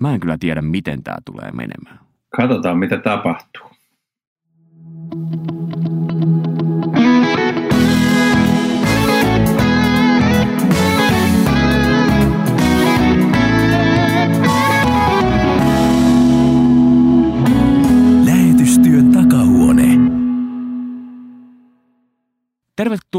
[0.00, 2.00] Mä en kyllä tiedä, miten tämä tulee menemään.
[2.36, 3.75] Katsotaan, mitä tapahtuu.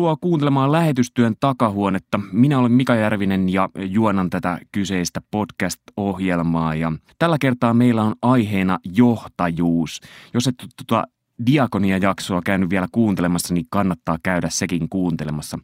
[0.07, 2.19] Tervetuloa kuuntelemaan lähetystyön takahuonetta.
[2.31, 6.75] Minä olen Mika Järvinen ja juonan tätä kyseistä podcast-ohjelmaa.
[6.75, 10.01] Ja tällä kertaa meillä on aiheena johtajuus.
[10.33, 11.07] Jos et tuota
[11.45, 15.59] Diakonia-jaksoa käynyt vielä kuuntelemassa, niin kannattaa käydä sekin kuuntelemassa.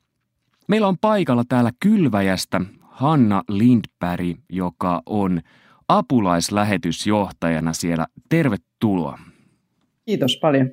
[0.67, 5.41] Meillä on paikalla täällä Kylväjästä Hanna Lindberg, joka on
[5.87, 8.07] apulaislähetysjohtajana siellä.
[8.29, 9.19] Tervetuloa.
[10.05, 10.69] Kiitos paljon.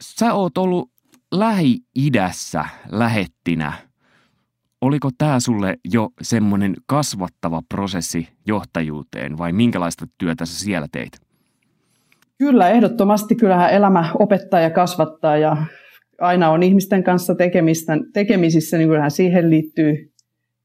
[0.00, 0.90] Sä oot ollut
[1.34, 3.72] Lähi-idässä lähettinä,
[4.80, 11.12] oliko tämä sulle jo semmoinen kasvattava prosessi johtajuuteen vai minkälaista työtä sä siellä teit?
[12.38, 13.34] Kyllä, ehdottomasti.
[13.34, 15.56] Kyllähän elämä opettaa ja kasvattaa ja
[16.20, 20.12] aina on ihmisten kanssa tekemistä, tekemisissä, niin kyllähän siihen liittyy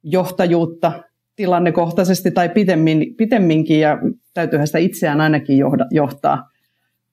[0.03, 1.03] johtajuutta
[1.35, 3.97] tilannekohtaisesti tai pitemmin, pitemminkin ja
[4.33, 6.49] täytyyhän sitä itseään ainakin johda, johtaa.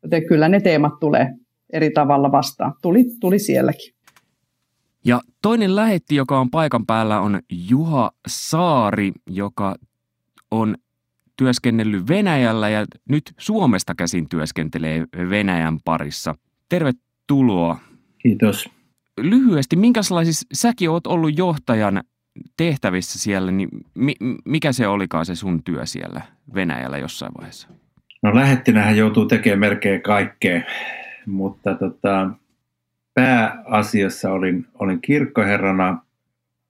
[0.02, 1.28] Joten kyllä ne teemat tulee
[1.72, 2.72] eri tavalla vastaan.
[2.82, 3.94] Tuli, tuli sielläkin.
[5.04, 9.74] Ja toinen lähetti, joka on paikan päällä, on Juha Saari, joka
[10.50, 10.76] on
[11.36, 16.34] työskennellyt Venäjällä ja nyt Suomesta käsin työskentelee Venäjän parissa.
[16.68, 17.78] Tervetuloa.
[18.18, 18.68] Kiitos.
[19.20, 22.02] Lyhyesti, minkälaisissa säkin oot ollut johtajan
[22.56, 23.68] tehtävissä siellä, niin
[24.44, 26.20] mikä se olikaan se sun työ siellä
[26.54, 27.68] Venäjällä jossain vaiheessa?
[28.22, 30.62] No lähettinähän joutuu tekemään melkein kaikkea
[31.26, 32.30] mutta tota,
[33.14, 36.02] pääasiassa olin, olin kirkkoherrana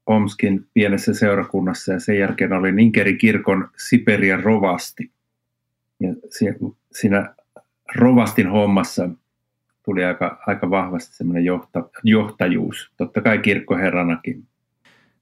[0.07, 5.11] Omskin pienessä seurakunnassa ja sen jälkeen olin Inkerin kirkon Siperian rovasti.
[6.01, 6.09] Ja
[6.93, 7.35] siinä
[7.95, 9.09] rovastin hommassa
[9.85, 14.47] tuli aika, aika vahvasti semmoinen johta, johtajuus, totta kai kirkkoherranakin.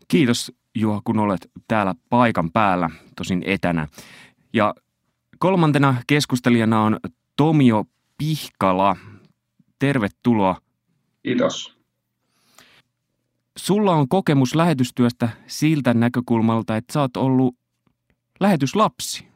[0.09, 3.89] Kiitos Juha, kun olet täällä paikan päällä, tosin etänä.
[4.53, 4.75] Ja
[5.39, 6.97] kolmantena keskustelijana on
[7.37, 7.85] Tomio
[8.19, 8.97] Pihkala,
[9.81, 10.57] tervetuloa.
[11.23, 11.81] Kiitos.
[13.57, 17.57] Sulla on kokemus lähetystyöstä siltä näkökulmalta, että sä oot ollut
[18.41, 19.29] lähetyslapsi.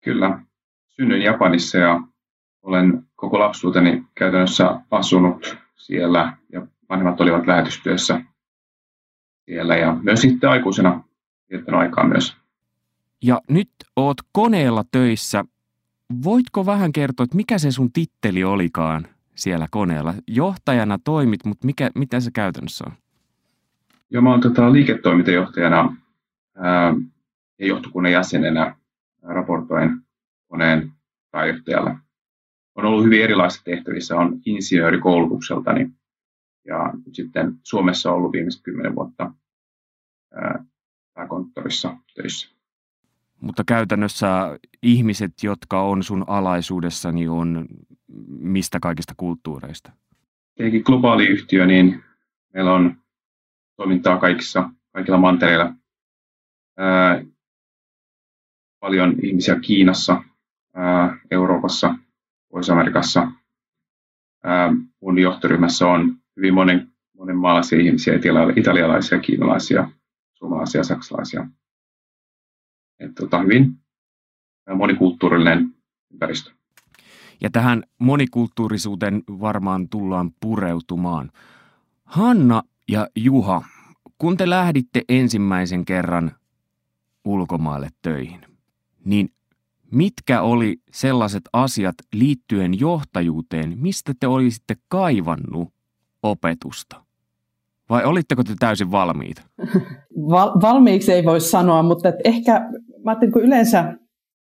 [0.00, 0.42] Kyllä.
[0.86, 2.00] Synnyin Japanissa ja
[2.62, 8.20] olen koko lapsuuteni käytännössä asunut siellä ja vanhemmat olivat lähetystyössä
[9.44, 11.04] siellä ja myös sitten aikuisena
[11.50, 12.36] viettänyt aikaa myös.
[13.22, 15.44] Ja nyt oot koneella töissä.
[16.24, 20.14] Voitko vähän kertoa, että mikä se sun titteli olikaan siellä koneella.
[20.26, 22.92] Johtajana toimit, mutta mikä, mitä se käytännössä on?
[24.10, 25.96] Joo, mä oon tota, liiketoimintajohtajana
[26.56, 26.94] ää,
[27.58, 28.76] ja johtokunnan jäsenenä
[29.22, 30.00] raportoin
[30.48, 30.92] koneen
[31.30, 31.96] pääjohtajalle.
[32.74, 35.90] On ollut hyvin erilaisissa tehtävissä, on insinöörikoulutukseltani
[36.66, 39.32] ja sitten Suomessa on ollut viimeiset kymmenen vuotta
[40.34, 40.64] ää,
[41.14, 42.48] pääkonttorissa töissä.
[43.40, 47.68] Mutta käytännössä ihmiset, jotka on sun alaisuudessani, on
[48.28, 49.92] mistä kaikista kulttuureista?
[50.54, 52.02] Tietenkin globaali yhtiö, niin
[52.54, 52.96] meillä on
[53.76, 55.74] toimintaa kaikissa, kaikilla mantereilla.
[56.76, 57.24] Ää,
[58.80, 60.22] paljon ihmisiä Kiinassa,
[60.74, 61.94] ää, Euroopassa,
[62.48, 63.32] Pohjois-Amerikassa.
[65.00, 68.14] Mun johtoryhmässä on hyvin monen, monen maalaisia ihmisiä,
[68.56, 69.90] italialaisia, kiinalaisia,
[70.34, 71.46] suomalaisia, saksalaisia.
[72.98, 73.80] Et, tota, hyvin
[74.74, 75.74] monikulttuurinen
[76.12, 76.59] ympäristö.
[77.40, 81.30] Ja tähän monikulttuurisuuteen varmaan tullaan pureutumaan.
[82.04, 83.64] Hanna ja Juha,
[84.18, 86.32] kun te lähditte ensimmäisen kerran
[87.24, 88.40] ulkomaille töihin,
[89.04, 89.28] niin
[89.90, 95.68] mitkä oli sellaiset asiat liittyen johtajuuteen, mistä te olisitte kaivannut
[96.22, 97.04] opetusta?
[97.90, 99.42] Vai olitteko te täysin valmiita?
[100.30, 102.52] Val- valmiiksi ei voi sanoa, mutta ehkä
[103.04, 103.96] mä ajattelin, kun yleensä,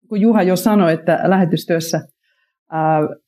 [0.07, 2.07] kun Juha jo sanoi, että lähetystyössä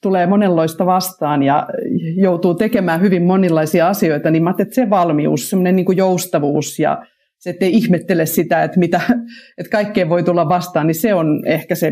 [0.01, 1.67] tulee monenloista vastaan ja
[2.15, 7.05] joutuu tekemään hyvin monilaisia asioita, niin mä että se valmius, semmoinen niin joustavuus ja
[7.37, 9.01] se, ettei ihmettele sitä, että, mitä,
[9.57, 11.91] että kaikkeen voi tulla vastaan, niin se on ehkä se,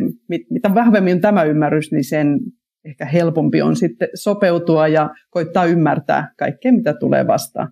[0.49, 2.39] mitä vahvemmin on tämä ymmärrys, niin sen
[2.85, 7.69] ehkä helpompi on sitten sopeutua ja koittaa ymmärtää kaikkea, mitä tulee vastaan.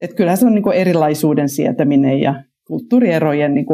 [0.00, 3.66] Että kyllähän se on niin erilaisuuden sietäminen ja kulttuurierojen niin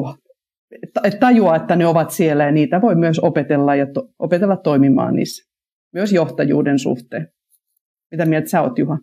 [1.21, 5.51] tajua, että ne ovat siellä ja niitä voi myös opetella ja to, opetella toimimaan niissä.
[5.95, 7.29] Myös johtajuuden suhteen.
[8.11, 8.99] Mitä mieltä sä oot, Juha?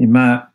[0.00, 0.52] Niin mä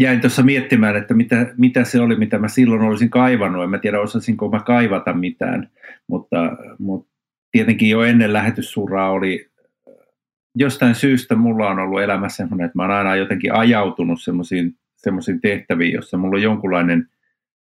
[0.00, 3.64] jäin tuossa miettimään, että mitä, mitä se oli, mitä mä silloin olisin kaivannut.
[3.64, 5.70] En mä tiedä, osasinko mä kaivata mitään,
[6.08, 6.36] mutta,
[6.78, 7.12] mutta
[7.52, 9.50] tietenkin jo ennen lähetyssuraa oli
[10.56, 15.92] jostain syystä mulla on ollut elämässä sellainen, että mä oon aina jotenkin ajautunut semmoisiin tehtäviin,
[15.92, 17.08] jossa mulla on jonkunlainen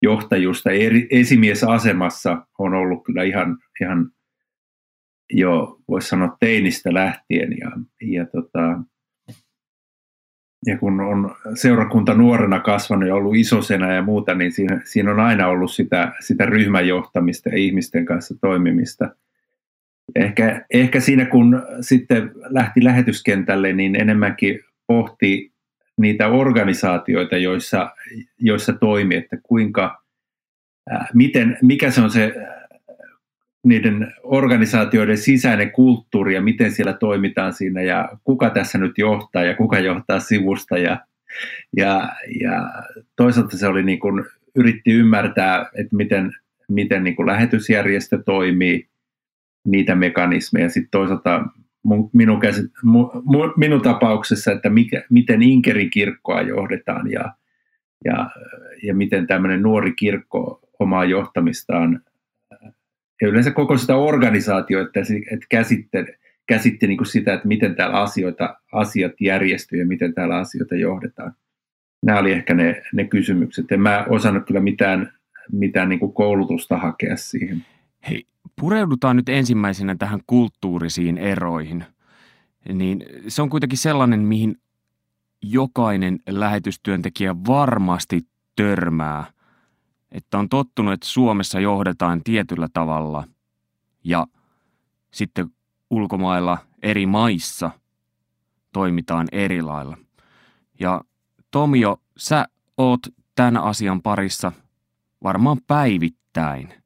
[0.02, 4.10] johtajuus tai eri, esimiesasemassa on ollut kyllä ihan, ihan
[5.32, 7.58] jo, voisi sanoa teinistä lähtien.
[7.58, 7.70] Ja,
[8.02, 8.78] ja, tota,
[10.66, 15.20] ja kun on seurakunta nuorena kasvanut ja ollut isosena ja muuta, niin siinä, siinä on
[15.20, 19.14] aina ollut sitä, sitä ryhmäjohtamista ja ihmisten kanssa toimimista.
[20.14, 25.52] Ehkä, ehkä siinä kun sitten lähti lähetyskentälle, niin enemmänkin pohti
[26.00, 27.90] niitä organisaatioita, joissa,
[28.38, 30.02] joissa toimii, että kuinka,
[30.90, 32.34] ää, miten, mikä se on se
[33.64, 39.56] niiden organisaatioiden sisäinen kulttuuri ja miten siellä toimitaan siinä ja kuka tässä nyt johtaa ja
[39.56, 41.00] kuka johtaa sivusta ja,
[41.76, 42.08] ja,
[42.40, 42.70] ja
[43.16, 44.24] toisaalta se oli niin kuin,
[44.54, 46.32] yritti ymmärtää, että miten,
[46.68, 48.88] miten niin kuin lähetysjärjestö toimii,
[49.66, 50.68] niitä mekanismeja.
[50.68, 51.44] Sitten toisaalta
[52.12, 52.70] minun, käsit,
[53.56, 57.34] minun tapauksessa, että mikä, miten Inkerin kirkkoa johdetaan ja,
[58.04, 58.30] ja,
[58.82, 62.00] ja miten tämmöinen nuori kirkko omaa johtamistaan
[63.20, 65.00] ja yleensä koko sitä organisaatioa, että,
[65.30, 70.36] että käsitte, käsitte niin kuin sitä, että miten täällä asioita, asiat järjestyy ja miten täällä
[70.36, 71.34] asioita johdetaan.
[72.02, 73.72] Nämä oli ehkä ne, ne kysymykset.
[73.72, 75.12] En mä osannut kyllä mitään,
[75.52, 77.64] mitään niin kuin koulutusta hakea siihen.
[78.08, 78.26] Hei,
[78.60, 81.84] pureudutaan nyt ensimmäisenä tähän kulttuurisiin eroihin.
[82.72, 84.56] Niin se on kuitenkin sellainen, mihin
[85.42, 88.26] jokainen lähetystyöntekijä varmasti
[88.56, 89.24] törmää–
[90.12, 93.24] että on tottunut, että Suomessa johdetaan tietyllä tavalla
[94.04, 94.26] ja
[95.10, 95.50] sitten
[95.90, 97.70] ulkomailla eri maissa
[98.72, 99.96] toimitaan eri lailla.
[100.80, 101.00] Ja
[101.50, 102.46] Tomio, sä
[102.76, 103.00] oot
[103.34, 104.52] tämän asian parissa
[105.22, 106.79] varmaan päivittäin.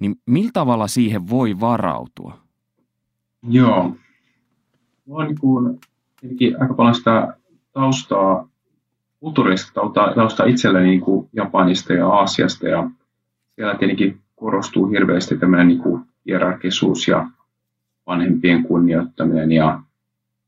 [0.00, 2.38] Niin millä tavalla siihen voi varautua?
[3.48, 3.96] Joo.
[5.04, 5.78] Mulla on
[6.22, 7.36] niin aika paljon sitä
[7.72, 8.48] taustaa
[9.20, 9.80] kulttuurista
[10.14, 12.90] tausta itselleni niin kuin Japanista ja Aasiasta ja
[13.54, 17.28] siellä tietenkin korostuu hirveästi tämmöinen niin kuin hierarkisuus ja
[18.06, 19.80] vanhempien kunnioittaminen ja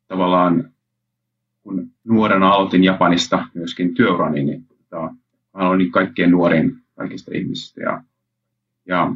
[0.08, 0.70] tavallaan
[1.62, 5.14] kun nuorena aloitin Japanista myöskin työurani, niin tota,
[5.54, 8.02] mä olin kaikkein nuorin kaikista ihmisistä ja,
[8.86, 9.12] ja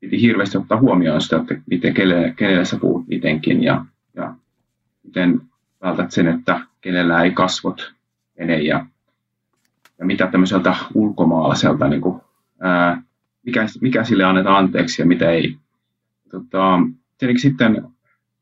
[0.00, 3.84] piti hirveästi ottaa huomioon sitä, että miten, kenelle, kenelle sä puhut mitenkin ja,
[4.14, 4.34] ja
[5.02, 5.40] miten
[5.80, 7.94] vältät sen, että kenellä ei kasvot
[8.38, 8.86] mene ja,
[9.98, 12.20] ja mitä tämmöiseltä ulkomaalaiselta, niin kuin,
[12.60, 13.02] ää,
[13.42, 15.56] mikä, mikä sille annetaan anteeksi ja mitä ei.
[16.30, 16.80] Tota,
[17.18, 17.82] tietenkin sitten,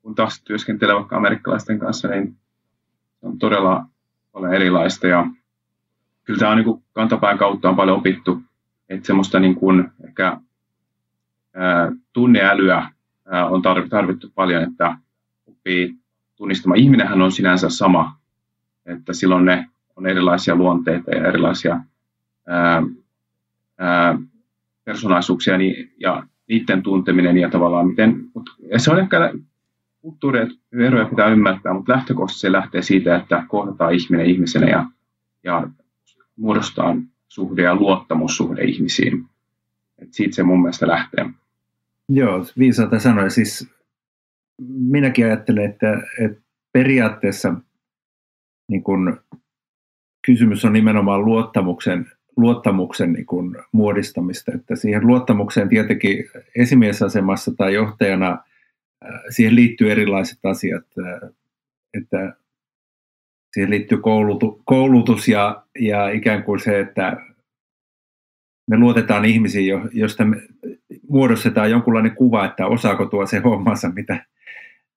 [0.02, 2.36] kun taas työskentelee vaikka amerikkalaisten kanssa, niin
[3.22, 3.86] on todella
[4.32, 5.26] paljon erilaista ja
[6.24, 8.42] kyllä tämä on niin kantapään kautta on paljon opittu,
[8.88, 10.40] että semmoista niin kuin ehkä
[12.12, 12.90] tunneälyä
[13.50, 14.96] on tarvittu paljon, että
[15.46, 15.94] oppii
[16.36, 16.80] tunnistamaan.
[16.80, 18.16] Ihminenhän on sinänsä sama,
[18.86, 19.66] että silloin ne
[19.96, 21.80] on erilaisia luonteita ja erilaisia
[24.84, 28.24] persoonallisuuksia niin, ja niiden tunteminen ja tavallaan miten,
[28.70, 29.32] ja se on ehkä
[30.72, 34.84] eroja pitää ymmärtää, mutta lähtökohtaisesti se lähtee siitä, että kohdataan ihminen ihmisenä ja,
[35.44, 35.68] ja
[36.36, 36.96] muodostaa
[37.28, 39.26] suhde ja luottamussuhde ihmisiin.
[39.98, 41.26] Et siitä se mun mielestä lähtee.
[42.08, 43.28] Joo, viisaalta sanoa.
[43.28, 43.68] Siis
[44.68, 47.54] minäkin ajattelen, että, että periaatteessa
[48.70, 49.20] niin kun
[50.26, 54.52] kysymys on nimenomaan luottamuksen, luottamuksen niin kuin muodistamista.
[54.54, 60.84] Että siihen luottamukseen tietenkin esimiesasemassa tai johtajana äh, siihen liittyy erilaiset asiat.
[60.98, 61.30] Äh,
[61.94, 62.36] että
[63.54, 67.16] siihen liittyy koulutu, koulutus ja, ja ikään kuin se, että
[68.70, 70.36] me luotetaan ihmisiin, joista me
[71.08, 74.26] muodostetaan jonkunlainen kuva, että osaako tuo se hommansa, mitä,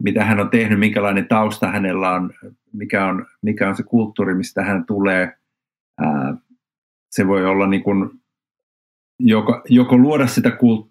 [0.03, 2.33] mitä hän on tehnyt, minkälainen tausta hänellä on,
[2.73, 5.33] mikä on, mikä on se kulttuuri, mistä hän tulee.
[5.99, 6.35] Ää,
[7.11, 8.09] se voi olla niin kuin
[9.19, 10.87] joko, joko luoda sitä kult,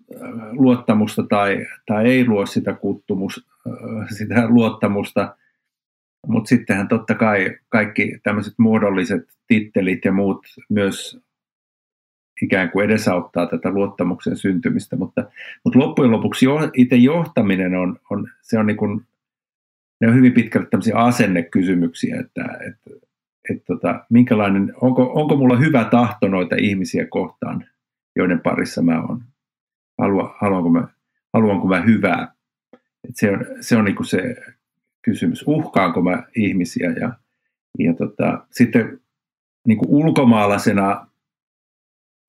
[0.52, 3.46] luottamusta tai, tai ei luo sitä, kulttumus,
[4.18, 5.36] sitä luottamusta,
[6.26, 11.20] mutta sittenhän totta kai kaikki tämmöiset muodolliset tittelit ja muut myös
[12.42, 15.24] ikään kuin edesauttaa tätä luottamuksen syntymistä, mutta,
[15.64, 19.00] mutta loppujen lopuksi jo, itse johtaminen on, on, se on niin kuin,
[20.00, 23.06] ne on hyvin pitkälle tämmöisiä asennekysymyksiä, että, että,
[23.50, 27.64] että tota, minkälainen, onko, onko mulla hyvä tahto noita ihmisiä kohtaan,
[28.16, 29.22] joiden parissa mä oon,
[29.98, 30.88] Halua, haluanko, mä,
[31.34, 32.34] haluanko mä hyvää,
[33.04, 34.36] että se on, se, on niin kuin se
[35.02, 37.12] kysymys, uhkaanko mä ihmisiä ja,
[37.78, 39.00] ja tota, sitten
[39.66, 41.07] niin kuin ulkomaalaisena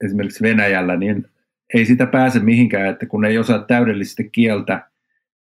[0.05, 1.25] esimerkiksi Venäjällä, niin
[1.73, 4.89] ei sitä pääse mihinkään, että kun ei osaa täydellisesti kieltä,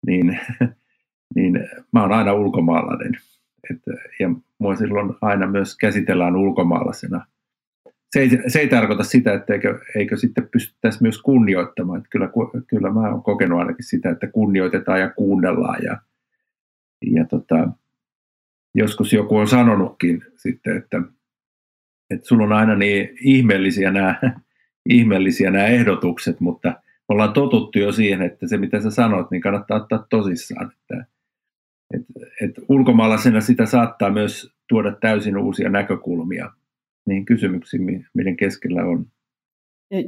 [0.06, 0.40] niin,
[1.36, 3.12] niin mä oon aina ulkomaalainen.
[3.70, 3.82] Et,
[4.20, 7.26] ja mua silloin aina myös käsitellään ulkomaalaisena.
[8.10, 11.98] Se ei, se ei tarkoita sitä, että eikö, eikö sitten pystyttäisi myös kunnioittamaan.
[11.98, 12.28] Että kyllä,
[12.66, 15.82] kyllä mä oon kokenut ainakin sitä, että kunnioitetaan ja kuunnellaan.
[15.82, 16.00] Ja,
[17.06, 17.68] ja tota,
[18.74, 21.02] joskus joku on sanonutkin sitten, että,
[22.12, 24.20] että sulla on aina niin ihmeellisiä nämä,
[24.88, 29.42] ihmeellisiä nämä ehdotukset, mutta me ollaan totuttu jo siihen, että se mitä sä sanot, niin
[29.42, 30.72] kannattaa ottaa tosissaan.
[30.72, 31.06] Että,
[31.94, 32.02] et,
[32.40, 36.50] et ulkomaalaisena sitä saattaa myös tuoda täysin uusia näkökulmia
[37.06, 39.06] niihin kysymyksiin, miten keskellä on.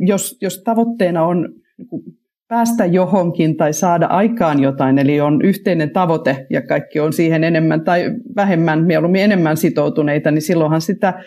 [0.01, 2.17] Jos, jos tavoitteena on niin
[2.49, 7.81] päästä johonkin tai saada aikaan jotain, eli on yhteinen tavoite ja kaikki on siihen enemmän
[7.81, 11.25] tai vähemmän, mieluummin enemmän sitoutuneita, niin silloinhan sitä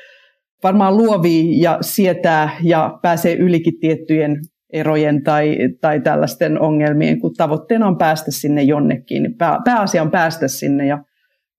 [0.64, 4.42] varmaan luovii ja sietää ja pääsee ylikin tiettyjen
[4.74, 9.36] erojen tai, tai tällaisten ongelmien, kun tavoitteena on päästä sinne jonnekin.
[9.38, 11.04] Pää, pääasia on päästä sinne ja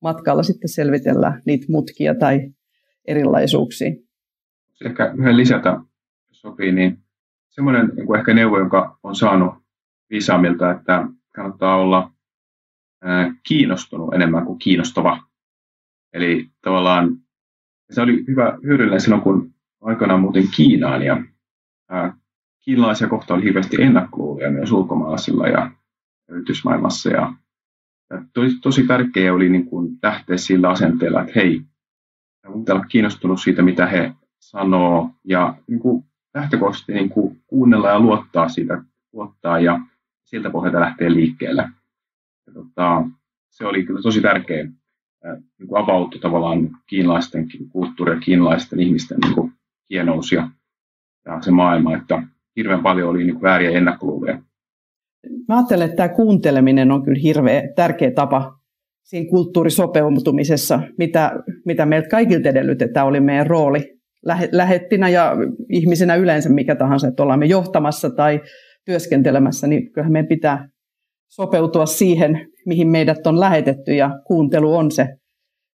[0.03, 2.51] matkalla sitten selvitellä niitä mutkia tai
[3.05, 3.91] erilaisuuksia.
[4.85, 5.81] Ehkä yhden lisätä,
[6.31, 6.99] sopii, niin
[7.49, 9.55] semmoinen niin kuin ehkä neuvo, jonka on saanut
[10.11, 12.13] viisaamilta, että kannattaa olla
[13.49, 15.19] kiinnostunut enemmän kuin kiinnostava.
[16.13, 17.11] Eli tavallaan
[17.91, 21.23] se oli hyvä, hyödyllinen silloin, kun aikanaan muutin Kiinaan ja
[21.89, 22.17] ää,
[22.61, 25.71] kiinalaisia kohta oli hirveästi ennakkoluulia myös ulkomaalaisilla ja
[26.29, 27.11] yritysmaailmassa.
[27.11, 27.33] Ja,
[28.11, 31.63] ja tosi, tosi tärkeää oli niin kuin lähteä sillä asenteella, että hei,
[32.59, 36.05] pitää olla kiinnostunut siitä, mitä he sanoo ja niin kuin
[36.35, 39.81] lähtökohtaisesti niin kuin kuunnella ja luottaa siitä, luottaa ja
[40.25, 41.69] siltä pohjalta lähteä liikkeelle.
[42.47, 43.07] Ja, tota,
[43.51, 44.69] se oli kyllä tosi tärkeä
[45.59, 49.53] niin avautui tavallaan kiinalaisten kulttuuri ja kiinalaisten ihmisten niin kuin
[49.91, 50.49] hienous ja,
[51.27, 52.23] ja se maailma, että
[52.57, 54.43] hirveän paljon oli niin kuin vääriä ennakkoluuloja.
[55.49, 58.59] Mä ajattelen, että tämä kuunteleminen on kyllä hirveän tärkeä tapa
[59.03, 61.33] siinä kulttuurisopeutumisessa, mitä,
[61.65, 63.99] mitä meiltä kaikilta edellytetään, oli meidän rooli
[64.53, 65.37] lähettinä ja
[65.69, 68.41] ihmisenä yleensä mikä tahansa, että ollaan me johtamassa tai
[68.85, 70.69] työskentelemässä, niin kyllähän meidän pitää
[71.29, 75.09] sopeutua siihen, mihin meidät on lähetetty ja kuuntelu on se,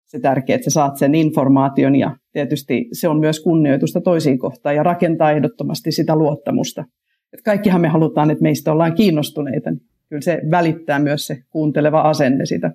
[0.06, 4.76] se tärkeä, että sä saat sen informaation ja tietysti se on myös kunnioitusta toisiin kohtaan
[4.76, 6.84] ja rakentaa ehdottomasti sitä luottamusta.
[7.32, 9.70] Et kaikkihan me halutaan, että meistä ollaan kiinnostuneita.
[9.70, 12.70] Niin kyllä se välittää myös se kuunteleva asenne sitä.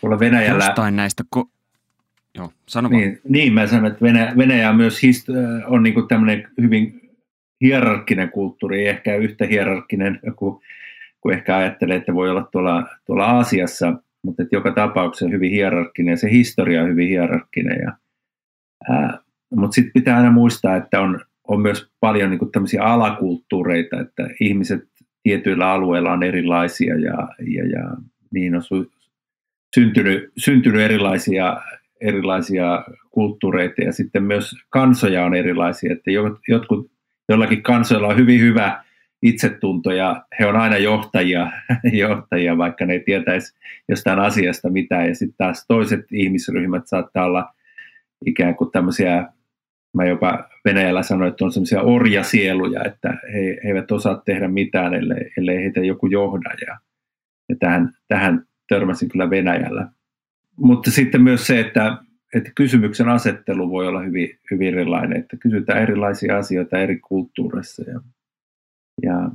[0.00, 0.64] Tuolla Venäjällä...
[0.64, 1.48] Jostain näistä ko-
[2.38, 6.48] Joo, sano niin, niin, mä sanon, että Venäjä, Venäjä on myös hist- on niin tämmöinen
[6.60, 7.00] hyvin
[7.60, 10.60] hierarkkinen kulttuuri, ei ehkä yhtä hierarkkinen kuin,
[11.24, 13.92] kuin ehkä ajattelee, että voi olla tuolla, tuolla Aasiassa,
[14.24, 17.78] mutta että joka tapauksessa hyvin hierarkkinen ja se historia on hyvin hierarkkinen.
[17.82, 17.92] Ja,
[18.90, 19.18] ää,
[19.54, 24.80] mutta sitten pitää aina muistaa, että on, on myös paljon niin tämmöisiä alakulttuureita, että ihmiset
[25.22, 27.96] tietyillä alueilla on erilaisia ja, ja, ja
[28.32, 28.62] niin on
[29.74, 31.56] syntynyt, syntynyt erilaisia,
[32.00, 36.10] erilaisia kulttuureita ja sitten myös kansoja on erilaisia, että
[36.48, 36.90] jotkut,
[37.28, 38.83] jollakin kansoilla on hyvin hyvä
[39.24, 41.52] itsetunto ja he on aina johtajia,
[41.92, 43.56] johtajia vaikka ne ei tietäisi
[43.88, 47.54] jostain asiasta mitään ja sitten taas toiset ihmisryhmät saattaa olla
[48.26, 49.28] ikään kuin tämmöisiä,
[49.94, 54.94] mä jopa Venäjällä sanoin, että on semmoisia orjasieluja, että he, he eivät osaa tehdä mitään,
[54.94, 56.78] ellei, ellei heitä joku johda ja,
[57.48, 59.88] ja tähän, tähän törmäsin kyllä Venäjällä.
[60.56, 61.98] Mutta sitten myös se, että,
[62.34, 68.00] että kysymyksen asettelu voi olla hyvin, hyvin erilainen, että kysytään erilaisia asioita eri kulttuureissa ja,
[69.02, 69.30] ja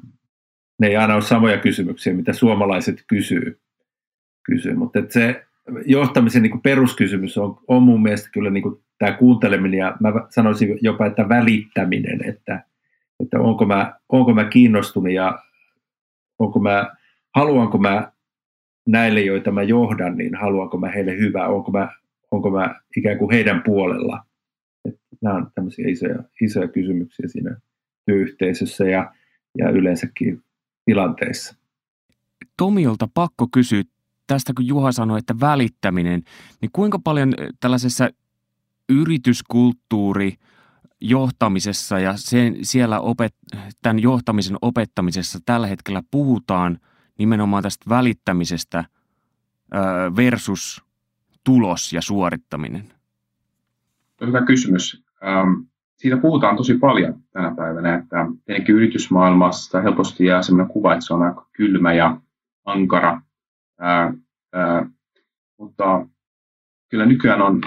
[0.79, 3.59] ne ei aina ole samoja kysymyksiä, mitä suomalaiset kysyy,
[4.45, 4.75] kysyy.
[4.75, 5.45] mutta se
[5.85, 8.63] johtamisen niin peruskysymys on, on mun mielestä kyllä niin
[8.99, 12.63] tämä kuunteleminen ja mä sanoisin jopa, että välittäminen, että,
[13.23, 15.39] että onko, mä, onko mä kiinnostunut ja
[16.39, 16.95] onko mä,
[17.35, 18.11] haluanko mä
[18.87, 21.89] näille, joita mä johdan, niin haluanko mä heille hyvää, onko mä,
[22.31, 24.23] onko mä ikään kuin heidän puolella.
[24.85, 27.57] Että nämä on tämmöisiä isoja, isoja kysymyksiä siinä
[28.05, 29.13] työyhteisössä ja,
[29.57, 30.43] ja yleensäkin
[30.85, 31.55] tilanteissa.
[32.57, 33.83] Tomiolta pakko kysyä
[34.27, 36.23] tästä, kun Juha sanoi, että välittäminen,
[36.61, 38.09] niin kuinka paljon tällaisessa
[38.89, 40.33] yrityskulttuuri
[41.01, 43.35] johtamisessa ja sen, siellä opet,
[43.81, 46.77] tämän johtamisen opettamisessa tällä hetkellä puhutaan–
[47.19, 48.85] nimenomaan tästä välittämisestä
[50.15, 50.83] versus
[51.43, 52.93] tulos ja suorittaminen?
[54.25, 55.03] Hyvä kysymys.
[55.99, 61.13] Siitä puhutaan tosi paljon tänä päivänä, että tietenkin yritysmaailmassa helposti jää sellainen kuva, että se
[61.13, 62.21] on aika kylmä ja
[62.65, 63.21] ankara,
[63.79, 64.13] ää,
[64.53, 64.89] ää,
[65.57, 66.07] mutta
[66.89, 67.61] kyllä nykyään on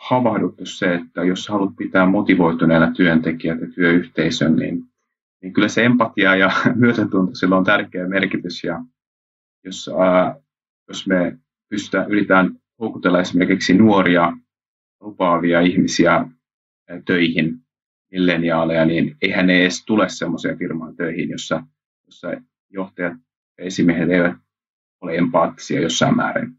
[0.00, 4.84] havahduttu se, että jos haluat pitää motivoituneena työntekijät ja työyhteisön, niin,
[5.42, 8.64] niin kyllä se empatia ja myötätunto sillä on tärkeä merkitys.
[8.64, 8.84] Ja
[9.64, 10.36] jos, ää,
[10.88, 14.32] jos me pystytään, yritetään houkutella esimerkiksi nuoria
[15.00, 16.26] lupaavia ihmisiä
[17.04, 17.65] töihin,
[18.12, 21.62] milleniaaleja, niin eihän ne edes tule semmoiseen firmaan töihin, jossa,
[22.06, 22.28] jossa
[22.70, 23.12] johtajat
[23.58, 24.36] ja esimiehet eivät
[25.00, 26.52] ole empaattisia jossain määrin.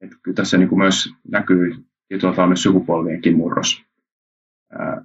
[0.00, 1.74] Et kyllä tässä niin kuin myös näkyy
[2.08, 3.84] tietyllä myös sukupolvienkin murros.
[4.72, 5.04] Ää,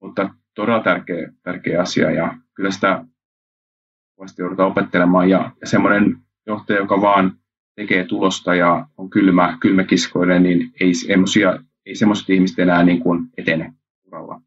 [0.00, 3.04] mutta todella tärkeä, tärkeä asia ja kyllä sitä
[4.18, 6.16] vasta joudutaan opettelemaan ja, ja semmoinen
[6.46, 7.36] johtaja, joka vaan
[7.76, 10.92] tekee tulosta ja on kylmä, kylmäkiskoinen, niin ei,
[11.86, 14.40] ei semmoiset ihmiset enää niin kuin etene uralla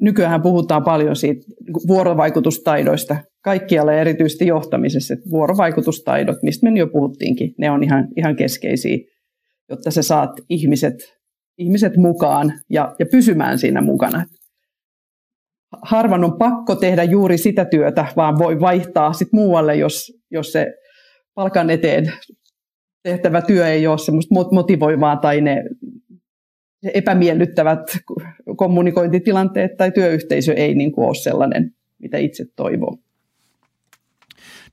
[0.00, 1.40] nykyään puhutaan paljon siitä
[1.88, 5.14] vuorovaikutustaidoista kaikkialla ja erityisesti johtamisessa.
[5.14, 8.98] Että vuorovaikutustaidot, mistä me jo puhuttiinkin, ne on ihan, ihan keskeisiä,
[9.70, 10.94] jotta sä saat ihmiset,
[11.58, 14.24] ihmiset mukaan ja, ja pysymään siinä mukana.
[15.82, 20.66] Harvan on pakko tehdä juuri sitä työtä, vaan voi vaihtaa sit muualle, jos, jos se
[21.34, 22.12] palkan eteen
[23.02, 25.62] tehtävä työ ei ole semmoista motivoivaa tai ne
[26.94, 27.98] epämiellyttävät
[28.56, 32.98] kommunikointitilanteet tai työyhteisö ei niin kuin ole sellainen, mitä itse toivoo.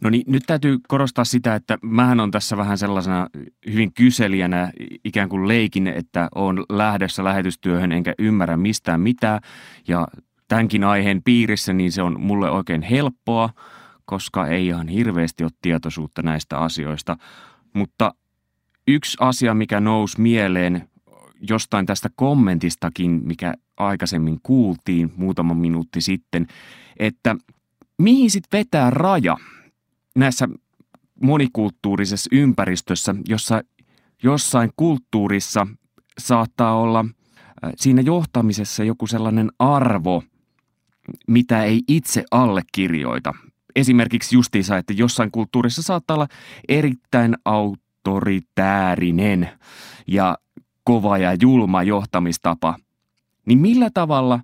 [0.02, 3.28] No niin, nyt täytyy korostaa sitä, että mähän on tässä vähän sellaisena
[3.72, 4.72] hyvin kyselijänä
[5.04, 9.40] ikään kuin leikin, että on lähdössä lähetystyöhön enkä ymmärrä mistään mitään.
[9.88, 10.08] Ja
[10.48, 13.50] tämänkin aiheen piirissä niin se on mulle oikein helppoa,
[14.06, 17.18] koska ei ihan hirveästi ole tietoisuutta näistä asioista.
[17.74, 18.14] Mutta
[18.88, 20.90] yksi asia, mikä nousi mieleen
[21.42, 26.48] jostain tästä kommentistakin, mikä aikaisemmin kuultiin muutama minuutti sitten,
[27.00, 27.36] että
[27.98, 29.38] mihin sitten vetää raja
[30.16, 30.48] näissä
[31.22, 33.62] monikulttuurisessa ympäristössä, jossa
[34.24, 35.68] jossain kulttuurissa
[36.20, 40.24] saattaa olla äh, siinä johtamisessa joku sellainen arvo,
[41.28, 43.34] mitä ei itse allekirjoita.
[43.76, 46.28] Esimerkiksi justiinsa, että jossain kulttuurissa saattaa olla
[46.70, 49.50] erittäin autoritäärinen
[50.08, 50.38] ja
[50.88, 52.76] kova ja julma johtamistapa,
[53.46, 54.40] niin millä tavalla,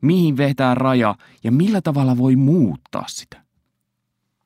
[0.00, 1.14] mihin vetää raja
[1.44, 3.36] ja millä tavalla voi muuttaa sitä?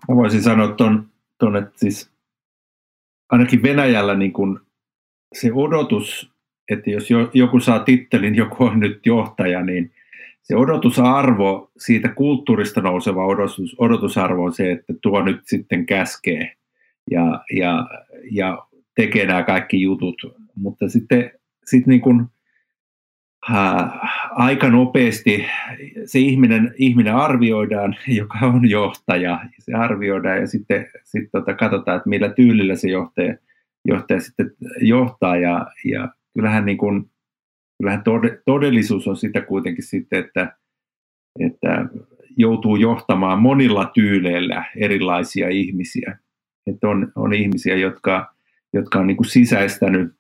[0.08, 2.10] Mä voisin sanoa ton, ton että siis
[3.30, 4.60] ainakin Venäjällä niin kun
[5.32, 6.30] se odotus,
[6.70, 9.92] että jos joku saa tittelin, joku on nyt johtaja, niin
[10.42, 16.56] se odotusarvo, siitä kulttuurista nouseva odotus, odotusarvo on se, että tuo nyt sitten käskee
[17.10, 17.86] ja, ja,
[18.30, 18.66] ja
[18.96, 20.43] tekee nämä kaikki jutut.
[20.56, 21.30] Mutta sitten
[21.64, 22.26] sit niin kuin,
[23.50, 25.46] ää, aika nopeasti
[26.04, 29.40] se ihminen, ihminen arvioidaan, joka on johtaja.
[29.58, 33.34] Se arvioidaan ja sitten sit tota, katsotaan, että millä tyylillä se johtaja,
[33.84, 35.36] johtaja sitten johtaa.
[35.36, 37.10] Ja, ja kyllähän, niin kuin,
[37.78, 38.02] kyllähän
[38.44, 40.56] todellisuus on sitä kuitenkin sitten, että,
[41.40, 41.86] että
[42.36, 46.18] joutuu johtamaan monilla tyyleillä erilaisia ihmisiä.
[46.66, 48.34] Että on, on ihmisiä, jotka
[48.74, 50.12] jotka on niin kuin sisäistänyt,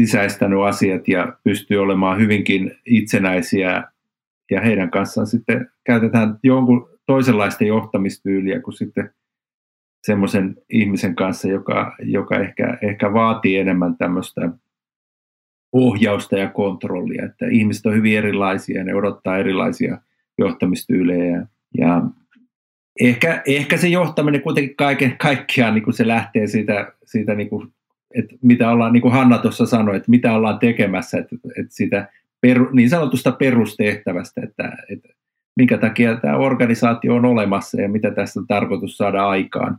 [0.00, 3.84] sisäistänyt asiat ja pystyy olemaan hyvinkin itsenäisiä
[4.50, 9.10] ja heidän kanssaan sitten käytetään jonkun toisenlaista johtamistyyliä kuin sitten
[10.02, 14.50] semmoisen ihmisen kanssa, joka, joka ehkä, ehkä vaatii enemmän tämmöistä
[15.72, 17.24] ohjausta ja kontrollia.
[17.24, 19.98] Että ihmiset on hyvin erilaisia ja ne odottaa erilaisia
[20.38, 21.46] johtamistyylejä.
[21.78, 22.02] Ja
[23.00, 27.72] ehkä, ehkä se johtaminen kuitenkin kaiken kaikkiaan niin kuin se lähtee siitä, siitä niin kuin,
[28.16, 32.08] että mitä ollaan, niin kuin Hanna tuossa sanoi, että mitä ollaan tekemässä, että, että siitä
[32.40, 35.08] peru, niin sanotusta perustehtävästä, että, että
[35.56, 39.78] minkä takia tämä organisaatio on olemassa ja mitä tästä on tarkoitus saada aikaan.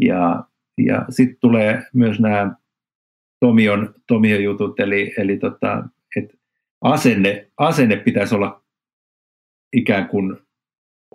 [0.00, 0.44] Ja,
[0.78, 2.54] ja sitten tulee myös nämä
[3.40, 5.84] Tomion, Tomion jutut, eli, eli tota,
[6.16, 6.36] että
[6.80, 8.62] asenne, asenne pitäisi olla
[9.72, 10.36] ikään kuin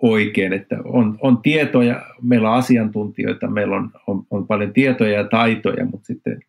[0.02, 5.24] oikein, että on, on tietoja, meillä on asiantuntijoita, meillä on, on, on paljon tietoja ja
[5.24, 6.40] taitoja, mutta sitten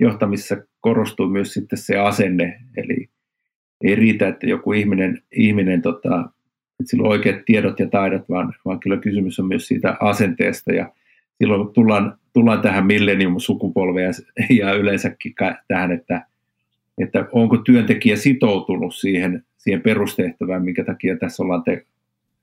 [0.00, 3.08] johtamisessa korostuu myös sitten se asenne, eli
[3.84, 6.30] ei riitä, että joku ihminen, ihminen tota,
[6.80, 10.72] että sillä on oikeat tiedot ja taidot, vaan, vaan kyllä kysymys on myös siitä asenteesta.
[10.72, 10.92] Ja
[11.38, 14.12] silloin tullaan, tullaan tähän millennium-sukupolveen
[14.60, 15.34] ja yleensäkin
[15.68, 16.26] tähän, että,
[16.98, 21.86] että onko työntekijä sitoutunut siihen, siihen perustehtävään, minkä takia tässä ollaan te,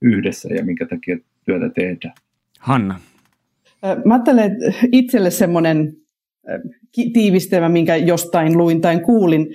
[0.03, 2.13] yhdessä ja minkä takia työtä tehdään.
[2.59, 2.99] Hanna.
[4.05, 5.93] Mä ajattelen, että itselle semmoinen
[7.13, 9.47] tiivistelmä, minkä jostain luin tai kuulin,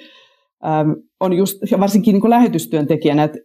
[1.20, 3.38] on just, ja varsinkin niin kuin lähetystyöntekijänä, että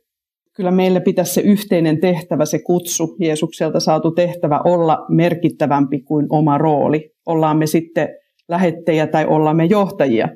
[0.56, 6.58] kyllä meillä pitäisi se yhteinen tehtävä, se kutsu, Jeesukselta saatu tehtävä olla merkittävämpi kuin oma
[6.58, 7.12] rooli.
[7.26, 8.10] Ollaan me sitten
[8.50, 10.30] lähettejä tai ollaan me johtajia.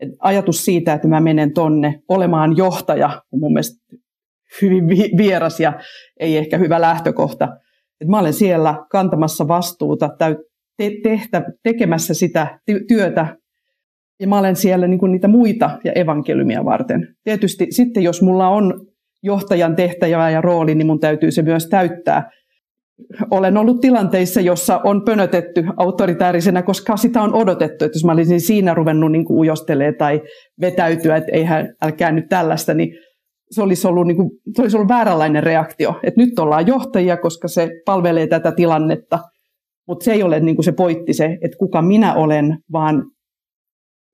[0.00, 3.96] Et ajatus siitä, että mä menen tonne olemaan johtaja, on mun mielestä
[4.62, 5.72] hyvin vieras ja
[6.20, 7.48] ei ehkä hyvä lähtökohta.
[8.00, 10.10] Et mä olen siellä kantamassa vastuuta,
[10.76, 12.58] te- tehtä, tekemässä sitä
[12.88, 13.36] työtä,
[14.20, 17.08] ja mä olen siellä niin kuin niitä muita ja evankeliumia varten.
[17.24, 18.86] Tietysti sitten, jos mulla on
[19.22, 22.30] johtajan tehtävä ja rooli, niin mun täytyy se myös täyttää.
[23.30, 27.84] Olen ollut tilanteissa, jossa on pönötetty autoritäärisenä, koska sitä on odotettu.
[27.84, 30.20] Että jos mä olisin siinä ruvennut niin ujostelee tai
[30.60, 32.98] vetäytyä, että eihän, älkää nyt tällaista, niin
[33.50, 36.00] se olisi ollut, niin kuin, se olisi ollut vääränlainen reaktio.
[36.02, 39.18] Että nyt ollaan johtajia, koska se palvelee tätä tilannetta.
[39.86, 43.04] Mutta se ei ole niin kuin se poitti se, että kuka minä olen, vaan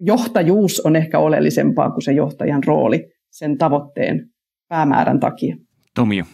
[0.01, 4.31] johtajuus on ehkä oleellisempaa kuin se johtajan rooli sen tavoitteen
[4.69, 5.57] päämäärän takia.
[5.95, 6.25] Tomio.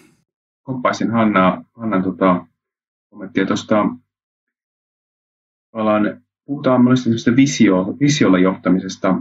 [0.63, 2.47] Komppaisin Hanna, Hannan tota,
[3.11, 3.87] kommenttia tuosta,
[6.47, 9.15] puhutaan mielestäni visio, visiolla johtamisesta.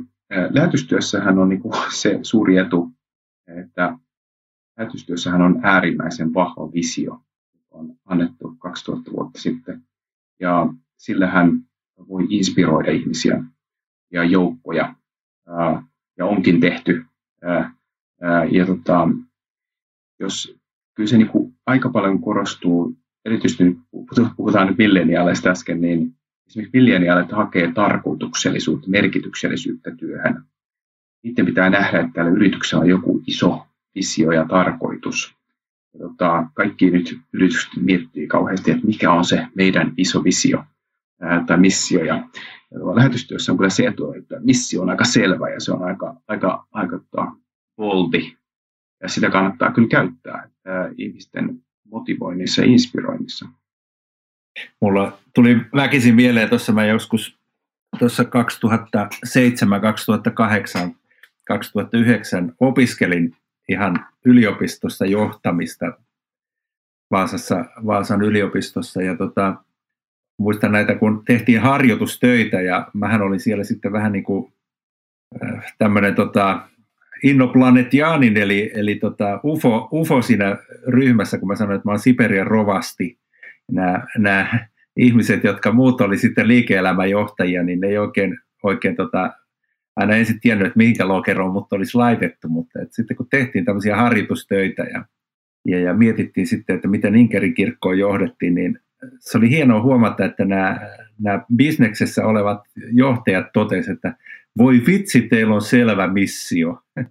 [0.49, 2.91] Lähetystyössähän on niin kuin se suuri etu,
[3.57, 3.97] että
[4.77, 7.21] lähetystyössähän on äärimmäisen vahva visio,
[7.53, 9.83] joka on annettu 2000 vuotta sitten.
[10.39, 11.63] Ja sillähän
[12.07, 13.43] voi inspiroida ihmisiä
[14.11, 14.95] ja joukkoja,
[16.17, 17.05] ja onkin tehty.
[18.51, 19.07] Ja tota,
[20.19, 20.59] jos
[20.95, 23.77] kyllä se niin kuin aika paljon korostuu, erityisesti nyt
[24.37, 26.15] puhutaan nyt milleniaaleista äsken, niin
[26.47, 30.43] esimerkiksi milleniaalit hakee tarkoituksellisuutta, merkityksellisyyttä työhön.
[31.23, 35.35] Niiden pitää nähdä, että tällä yrityksellä on joku iso visio ja tarkoitus.
[35.97, 40.63] Tota, kaikki nyt yritykset miettii kauheasti, että mikä on se meidän iso visio
[41.21, 42.03] ää, tai missio.
[42.03, 42.15] Ja,
[42.71, 46.15] ja lähetystyössä on kyllä se etu, että missio on aika selvä ja se on aika,
[46.27, 47.31] aika, aika tota,
[47.77, 48.35] boldi.
[49.01, 53.45] Ja sitä kannattaa kyllä käyttää ää, ihmisten motivoinnissa ja inspiroinnissa.
[54.81, 57.39] Mulla tuli väkisin mieleen tuossa mä joskus
[57.99, 60.95] tuossa 2007, 2008,
[61.49, 63.35] 2009 opiskelin
[63.69, 65.93] ihan yliopistossa johtamista
[67.11, 69.55] Vaasassa, Vaasan yliopistossa ja tota,
[70.39, 74.53] muistan näitä, kun tehtiin harjoitustöitä ja mähän olin siellä sitten vähän niin kuin
[75.43, 76.61] äh, tämmöinen tota,
[77.23, 80.57] innoplanetiaanin, eli, eli tota UFO, UFO siinä
[80.87, 83.19] ryhmässä, kun mä sanoin, että mä oon Siperian rovasti.
[83.71, 89.31] Nämä, nämä ihmiset, jotka muut oli sitten liike-elämän johtajia, niin ne ei oikein, oikein tota,
[89.99, 93.95] aina ensin tiennyt, että mihinkä lokeroon mutta olisi laitettu, mutta että sitten kun tehtiin tämmöisiä
[93.95, 95.05] harjoitustöitä ja,
[95.67, 98.79] ja, ja mietittiin sitten, että miten Inkerin kirkkoon johdettiin, niin
[99.19, 100.79] se oli hienoa huomata, että nämä,
[101.19, 104.15] nämä bisneksessä olevat johtajat totesivat, että
[104.57, 106.81] voi vitsi, teillä on selvä missio.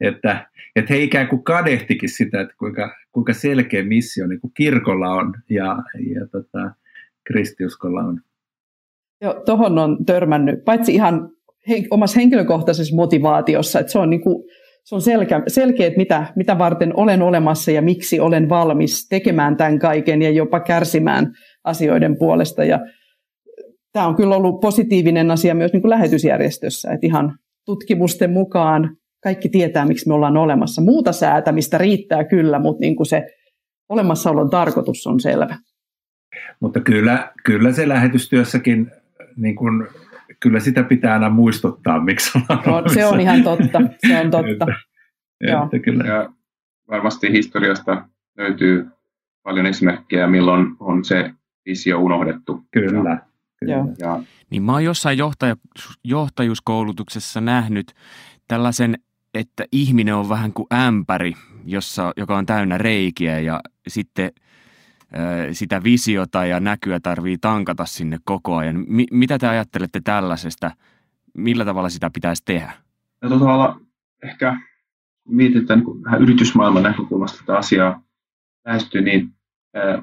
[0.00, 5.10] että, että he ikään kuin kadehtikin sitä, että kuinka, kuinka selkeä missio niin kuin kirkolla
[5.12, 5.76] on ja,
[6.14, 6.74] ja tota,
[7.24, 8.20] kristiuskolla on.
[9.20, 11.33] Joo, tuohon on törmännyt, paitsi ihan
[11.68, 14.44] he, omassa henkilökohtaisessa motivaatiossa, että se on, niin kuin,
[14.84, 19.56] se on selkeä, selkeä että mitä, mitä varten olen olemassa ja miksi olen valmis tekemään
[19.56, 21.32] tämän kaiken ja jopa kärsimään
[21.64, 22.64] asioiden puolesta.
[22.64, 22.80] Ja
[23.92, 29.48] tämä on kyllä ollut positiivinen asia myös niin kuin lähetysjärjestössä, että ihan tutkimusten mukaan kaikki
[29.48, 30.82] tietää, miksi me ollaan olemassa.
[30.82, 33.26] Muuta säätämistä riittää kyllä, mutta niin kuin se
[33.88, 35.56] olemassaolon tarkoitus on selvä.
[36.60, 38.90] Mutta kyllä, kyllä se lähetystyössäkin
[39.36, 39.86] niin kuin
[40.44, 44.50] kyllä sitä pitää aina muistuttaa, miksi ollaan no, Se on ihan totta, se on totta.
[44.50, 44.66] että,
[45.40, 45.64] Joo.
[45.64, 46.04] Että kyllä.
[46.04, 46.32] Ja
[46.90, 48.86] varmasti historiasta löytyy
[49.42, 51.30] paljon esimerkkejä, milloin on se
[51.66, 52.64] visio unohdettu.
[52.70, 53.10] Kyllä.
[53.10, 53.18] Ja,
[53.60, 53.94] kyllä.
[53.98, 55.56] Ja, niin mä oon jossain johtaja,
[56.04, 57.94] johtajuuskoulutuksessa nähnyt
[58.48, 58.94] tällaisen,
[59.34, 61.32] että ihminen on vähän kuin ämpäri,
[61.64, 64.30] jossa, joka on täynnä reikiä ja sitten–
[65.52, 68.76] sitä visiota ja näkyä tarvii tankata sinne koko ajan.
[68.76, 70.70] M- mitä te ajattelette tällaisesta?
[71.34, 72.72] Millä tavalla sitä pitäisi tehdä?
[73.22, 73.80] Ja tavalla
[74.24, 74.56] ehkä
[75.28, 78.02] mietitään niin vähän yritysmaailman näkökulmasta tätä asiaa
[78.64, 79.30] lähestyy, niin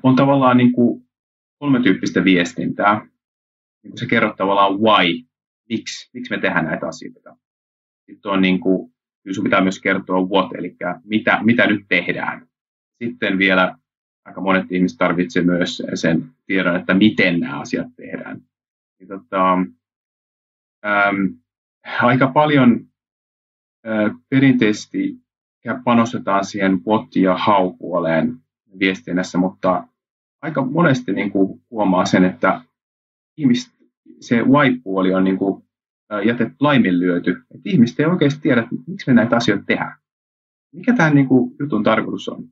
[0.04, 1.08] on tavallaan niin kuin
[1.60, 3.00] kolme tyyppistä viestintää.
[3.84, 5.24] Niin kuin se kerrot tavallaan why,
[5.70, 7.38] miksi, miksi me tehdään näitä asioita.
[8.06, 8.94] Sitten on niin kuin,
[9.32, 12.48] sun pitää myös kertoa what, eli mitä, mitä nyt tehdään.
[13.04, 13.78] Sitten vielä
[14.26, 18.42] aika monet ihmiset tarvitsevat myös sen tiedon, että miten nämä asiat tehdään.
[19.00, 19.54] Ja tota,
[20.86, 21.36] äm,
[22.02, 22.88] aika paljon
[23.88, 23.90] ä,
[24.30, 25.16] perinteisesti
[25.84, 28.38] panostetaan siihen what- ja how-puoleen
[28.80, 29.88] viestinnässä, mutta
[30.42, 32.62] aika monesti niin kuin huomaa sen, että
[33.38, 33.74] ihmiset,
[34.20, 35.64] se why-puoli on niin kuin,
[36.26, 37.32] jätetty laiminlyöty.
[37.32, 39.98] Että ihmiset ei oikeasti tiedä, miksi me näitä asioita tehdään.
[40.74, 42.50] Mikä tämän niin kuin, jutun tarkoitus on.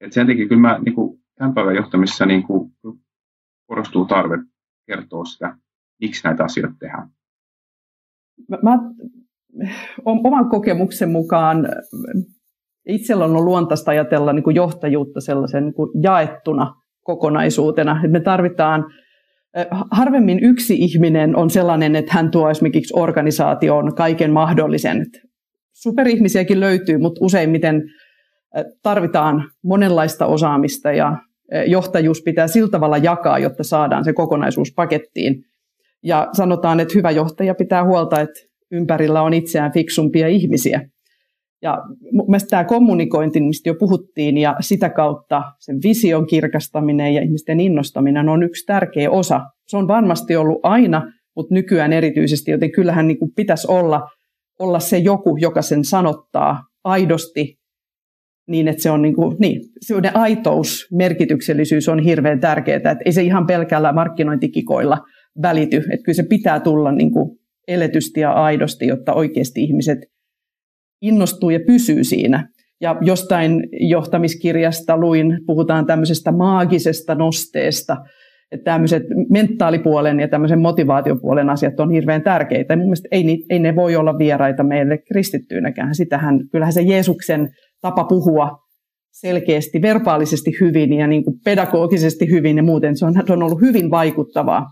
[0.00, 2.72] Et sen takia kyllä mä niin kuin, tämän päivän johtamisessa niin kuin,
[3.66, 4.38] korostuu tarve
[4.86, 5.56] kertoa sitä,
[6.00, 7.08] miksi näitä asioita tehdään.
[8.48, 8.78] Mä, mä
[10.04, 11.68] oman kokemuksen mukaan
[12.88, 18.00] itsellä on luontaista ajatella niin kuin johtajuutta sellaisen niin kuin jaettuna kokonaisuutena.
[18.08, 18.84] Me tarvitaan
[19.90, 25.06] harvemmin yksi ihminen on sellainen, että hän tuo esimerkiksi organisaatioon kaiken mahdollisen.
[25.72, 27.82] Superihmisiäkin löytyy, mutta useimmiten
[28.82, 31.16] tarvitaan monenlaista osaamista ja
[31.66, 35.44] johtajuus pitää sillä tavalla jakaa, jotta saadaan se kokonaisuus pakettiin.
[36.02, 40.88] Ja sanotaan, että hyvä johtaja pitää huolta, että ympärillä on itseään fiksumpia ihmisiä.
[41.62, 41.78] Ja
[42.12, 48.28] mielestäni tämä kommunikointi, mistä jo puhuttiin, ja sitä kautta sen vision kirkastaminen ja ihmisten innostaminen
[48.28, 49.40] on yksi tärkeä osa.
[49.66, 54.08] Se on varmasti ollut aina, mutta nykyään erityisesti, joten kyllähän niin kuin pitäisi olla,
[54.58, 57.59] olla se joku, joka sen sanottaa aidosti
[58.48, 63.12] niin, että se on niin kuin, niin, se aitous, merkityksellisyys on hirveän tärkeää, että ei
[63.12, 64.98] se ihan pelkällä markkinointikikoilla
[65.42, 69.98] välity, että kyllä se pitää tulla niin kuin eletysti ja aidosti, jotta oikeasti ihmiset
[71.02, 72.48] innostuu ja pysyy siinä.
[72.80, 77.96] Ja jostain johtamiskirjasta luin, puhutaan tämmöisestä maagisesta nosteesta,
[78.52, 82.76] että tämmöiset mentaalipuolen ja tämmöisen motivaatiopuolen asiat on hirveän tärkeitä.
[82.76, 85.94] mun mielestä ei, ei ne voi olla vieraita meille kristittyinäkään.
[85.94, 87.48] Sitähän, kyllähän se Jeesuksen
[87.80, 88.58] tapa puhua
[89.10, 93.60] selkeästi, verbaalisesti hyvin ja niin kuin pedagogisesti hyvin ja muuten, se on, se on ollut
[93.60, 94.66] hyvin vaikuttavaa.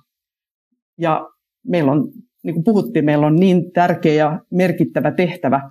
[0.98, 1.28] Ja
[1.66, 2.08] meillä on,
[2.42, 5.70] niin kuin puhuttiin, meillä on niin tärkeä ja merkittävä tehtävä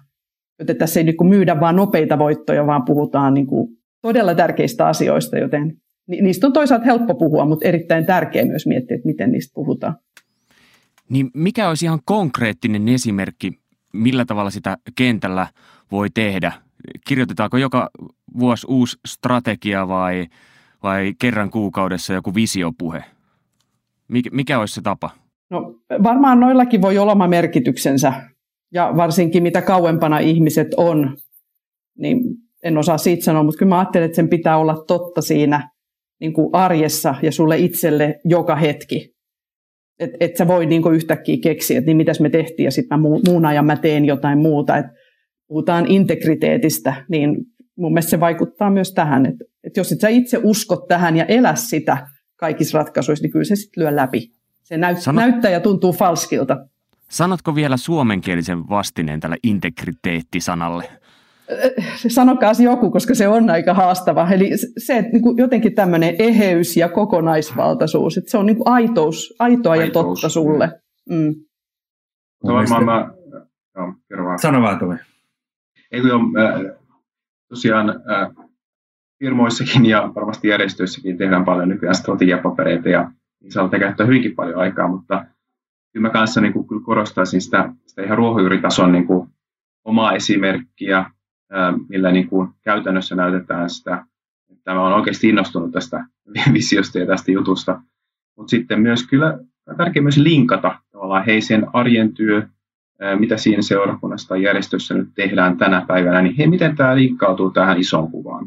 [0.60, 5.38] Joten tässä ei niin myydä vain nopeita voittoja, vaan puhutaan niin kuin todella tärkeistä asioista,
[5.38, 9.96] joten niistä on toisaalta helppo puhua, mutta erittäin tärkeää myös miettiä, että miten niistä puhutaan.
[11.10, 13.52] Niin mikä olisi ihan konkreettinen esimerkki,
[13.94, 15.48] millä tavalla sitä kentällä
[15.92, 16.52] voi tehdä?
[17.08, 17.90] Kirjoitetaanko joka
[18.40, 20.26] vuosi uusi strategia vai,
[20.84, 23.04] vai kerran kuukaudessa joku visiopuhe?
[24.08, 25.10] Mikä, mikä olisi se tapa?
[25.50, 28.14] No, varmaan noillakin voi olla oma merkityksensä
[28.74, 31.18] ja varsinkin mitä kauempana ihmiset on,
[31.98, 32.20] niin
[32.64, 35.70] en osaa siitä sanoa, mutta kyllä mä ajattelen, että sen pitää olla totta siinä
[36.20, 39.16] niin kuin arjessa ja sulle itselle joka hetki.
[40.00, 43.00] Että et sä voi niin kuin yhtäkkiä keksiä, että niin mitäs me tehtiin ja sitten
[43.00, 44.78] muun ajan mä teen jotain muuta.
[44.78, 44.86] Et
[45.48, 47.38] puhutaan integriteetistä, niin
[47.76, 51.26] mun mielestä se vaikuttaa myös tähän, että, että jos et sä itse uskot tähän ja
[51.26, 54.32] elä sitä kaikissa ratkaisuissa, niin kyllä se sitten lyö läpi.
[54.64, 55.22] Se näyt, Sano...
[55.22, 56.58] näyttää ja tuntuu falskilta.
[57.10, 60.84] Sanotko vielä suomenkielisen vastineen tälle integriteettisanalle?
[62.08, 64.32] Sanokaa joku, koska se on aika haastava.
[64.32, 69.36] Eli se, että niin jotenkin tämmöinen eheys ja kokonaisvaltaisuus, että se on niin kuin aitous,
[69.40, 69.88] aitoa aitous.
[69.88, 70.82] ja totta sulle.
[71.10, 71.36] Mm.
[72.44, 73.10] No, mä,
[74.10, 74.40] joo, vaan.
[74.40, 74.96] Sano vaan Tomi.
[75.92, 76.80] Eikö jo, äh,
[77.50, 78.48] tosiaan äh,
[79.20, 84.88] firmoissakin ja varmasti järjestöissäkin tehdään paljon nykyään strategiapapereita ja niissä on käyttää hyvinkin paljon aikaa,
[84.88, 85.26] mutta
[85.94, 89.30] kyllä mä kanssa niin kuin, korostaisin sitä, sitä ihan ruohonjuuritason niin kuin,
[89.86, 91.06] omaa esimerkkiä,
[91.90, 94.06] millä niin kuin, käytännössä näytetään sitä,
[94.50, 96.06] että mä olen oikeasti innostunut tästä
[96.54, 97.82] visiosta ja tästä jutusta.
[98.38, 99.40] Mutta sitten myös kyllä
[99.78, 102.48] tärkeää myös linkata tavallaan hei sen arjen työ,
[103.20, 107.80] mitä siinä seurakunnassa tai järjestössä nyt tehdään tänä päivänä, niin hei, miten tämä linkkautuu tähän
[107.80, 108.46] isoon kuvaan.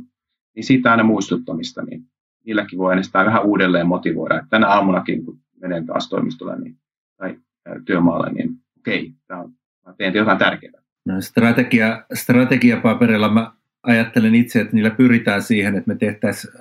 [0.54, 2.02] Niin siitä aina muistuttamista, niin
[2.46, 4.46] niilläkin voi aina vähän uudelleen motivoida.
[4.50, 6.76] Tänä aamunakin, kun menen taas toimistolle, niin
[7.16, 7.36] tai
[7.84, 9.52] työmaalle, niin okei, on,
[9.86, 10.82] mä teen jotain tärkeää.
[11.06, 16.54] No, strategia, strategiapaperilla mä ajattelen itse, että niillä pyritään siihen, että me tehtäisiin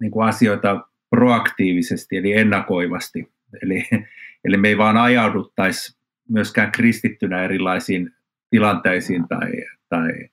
[0.00, 3.32] niin kuin asioita proaktiivisesti, eli ennakoivasti.
[3.62, 3.88] Eli,
[4.44, 8.10] eli me ei vaan ajauduttaisi myöskään kristittynä erilaisiin
[8.50, 9.50] tilanteisiin tai,
[9.88, 10.28] tai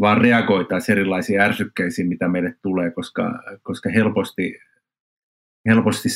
[0.00, 4.60] vaan reagoitaisiin erilaisiin ärsykkeisiin, mitä meille tulee, koska, koska helposti,
[5.68, 6.08] helposti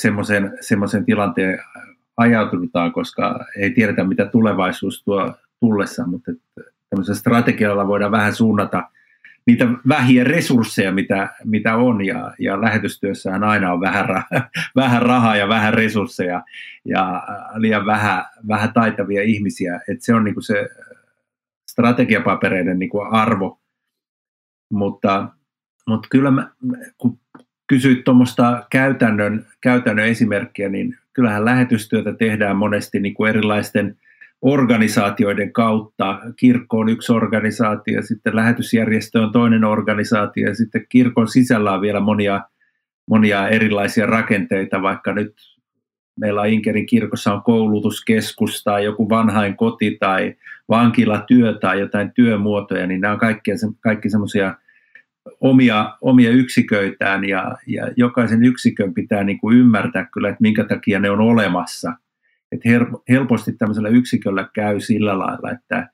[0.61, 1.59] semmoisen tilanteen
[2.17, 6.33] ajaututaan, koska ei tiedetä, mitä tulevaisuus tuo tullessa, mutta
[6.91, 8.91] tämmöisellä strategialla voidaan vähän suunnata
[9.47, 14.43] niitä vähiä resursseja, mitä, mitä on, ja, ja lähetystyössähän aina on vähän, rah-
[14.77, 16.43] vähän rahaa ja vähän resursseja,
[16.85, 17.23] ja
[17.55, 20.69] liian vähän, vähän taitavia ihmisiä, että se on niinku se
[21.71, 23.61] strategiapapereiden niinku arvo,
[24.73, 25.29] mutta,
[25.87, 26.51] mutta kyllä mä,
[26.99, 27.21] kun
[27.67, 33.97] kysyit tuommoista käytännön, käytännön esimerkkiä, niin kyllähän lähetystyötä tehdään monesti niin kuin erilaisten
[34.43, 36.21] organisaatioiden kautta.
[36.37, 42.01] Kirkko on yksi organisaatio, sitten lähetysjärjestö on toinen organisaatio ja sitten kirkon sisällä on vielä
[42.01, 42.41] monia,
[43.09, 45.35] monia erilaisia rakenteita, vaikka nyt
[46.17, 50.35] meillä Inkerin kirkossa on koulutuskeskus tai joku vanhain koti tai
[50.69, 53.51] vankilatyö tai jotain työmuotoja, niin nämä on kaikki,
[53.81, 54.55] kaikki semmoisia
[55.41, 61.01] omia, omia yksiköitään ja, ja jokaisen yksikön pitää niin kuin ymmärtää kyllä, että minkä takia
[61.01, 61.93] ne on olemassa.
[62.53, 62.69] Että
[63.09, 65.89] helposti tämmöisellä yksiköllä käy sillä lailla, että,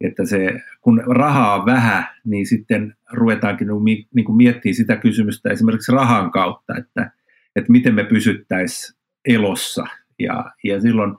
[0.00, 3.68] että se, kun rahaa on vähän, niin sitten ruvetaankin
[4.14, 7.10] niin kuin miettimään sitä kysymystä esimerkiksi rahan kautta, että,
[7.56, 9.84] että miten me pysyttäisiin elossa.
[10.18, 11.16] Ja, ja silloin,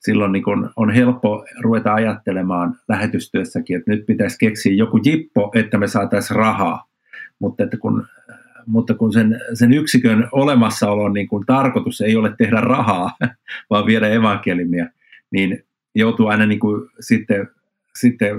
[0.00, 5.78] silloin niin kun on helppo ruveta ajattelemaan lähetystyössäkin, että nyt pitäisi keksiä joku jippo, että
[5.78, 6.88] me saataisiin rahaa.
[7.38, 8.06] Mutta, että kun,
[8.66, 13.16] mutta kun sen, sen yksikön olemassaolon niin kun tarkoitus ei ole tehdä rahaa,
[13.70, 14.86] vaan viedä evankelimia,
[15.30, 17.48] niin joutuu aina niin kuin sitten,
[17.98, 18.36] sitten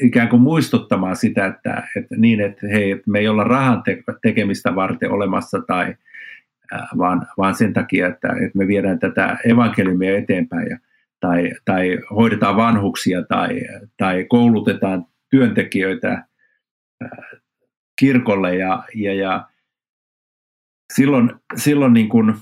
[0.00, 3.82] ikään kuin muistuttamaan sitä, että, että niin, että hei, me ei olla rahan
[4.22, 5.94] tekemistä varten olemassa tai,
[6.98, 10.78] vaan, vaan sen takia, että, että me viedään tätä evankeliumia eteenpäin ja,
[11.20, 13.60] tai, tai hoidetaan vanhuksia tai,
[13.96, 16.24] tai koulutetaan työntekijöitä
[17.98, 19.48] kirkolle ja, ja, ja
[20.94, 22.34] silloin, silloin niin kuin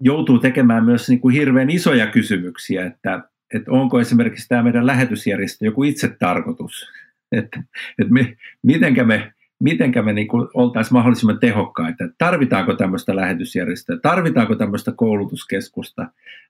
[0.00, 5.64] joutuu tekemään myös niin kuin hirveän isoja kysymyksiä, että, että onko esimerkiksi tämä meidän lähetysjärjestö
[5.64, 6.92] joku itsetarkoitus,
[7.32, 7.62] että,
[7.98, 12.04] että me, mitenkä me mitenkä me niin oltaisiin mahdollisimman tehokkaita.
[12.18, 16.06] Tarvitaanko tämmöistä lähetysjärjestöä, tarvitaanko tämmöistä koulutuskeskusta,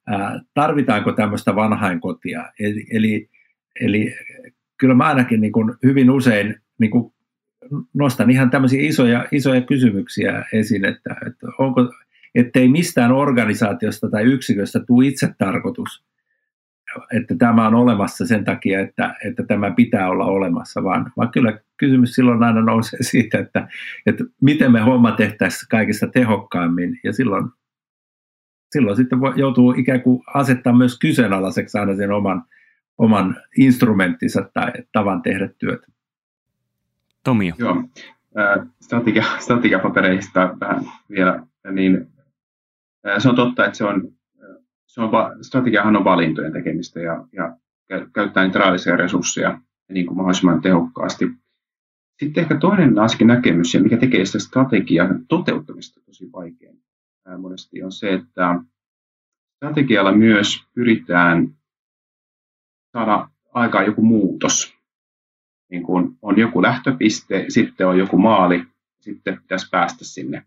[0.06, 2.52] ää, tarvitaanko tämmöistä vanhainkotia.
[2.58, 3.28] Eli, eli,
[3.80, 4.14] eli
[4.76, 7.12] kyllä mä ainakin niin kuin hyvin usein niin kuin
[7.94, 11.92] nostan ihan tämmöisiä isoja, isoja kysymyksiä esiin, että, että onko,
[12.34, 16.04] ettei mistään organisaatiosta tai yksiköstä tule itse tarkoitus,
[17.12, 21.58] että tämä on olemassa sen takia, että, että tämä pitää olla olemassa, vaan, vaan kyllä
[21.76, 23.68] kysymys silloin aina nousee siitä, että,
[24.06, 27.44] että miten me homma tehtäisiin kaikista tehokkaimmin, ja silloin,
[28.72, 32.42] silloin sitten joutuu ikään kuin asettaa myös kyseenalaiseksi aina sen oman,
[32.98, 35.95] oman instrumenttinsa tai tavan tehdä työtä.
[37.26, 37.52] Tomi.
[37.58, 37.84] Joo,
[38.80, 42.06] strategia, strategiapapereista vähän vielä, niin
[43.18, 44.16] se on totta, että se on
[44.86, 45.10] se on,
[45.44, 47.56] strategiahan on valintojen tekemistä ja, ja
[48.12, 51.30] käyttää niitä rahallisia resursseja niin kuin mahdollisimman tehokkaasti.
[52.18, 56.82] Sitten ehkä toinen askel näkemys, ja mikä tekee sitä strategian toteuttamista tosi vaikein
[57.38, 58.60] monesti, on se, että
[59.56, 61.48] strategialla myös pyritään
[62.92, 64.75] saada aikaan joku muutos.
[65.70, 68.64] Niin kun on joku lähtöpiste, sitten on joku maali,
[69.00, 70.46] sitten pitäisi päästä sinne.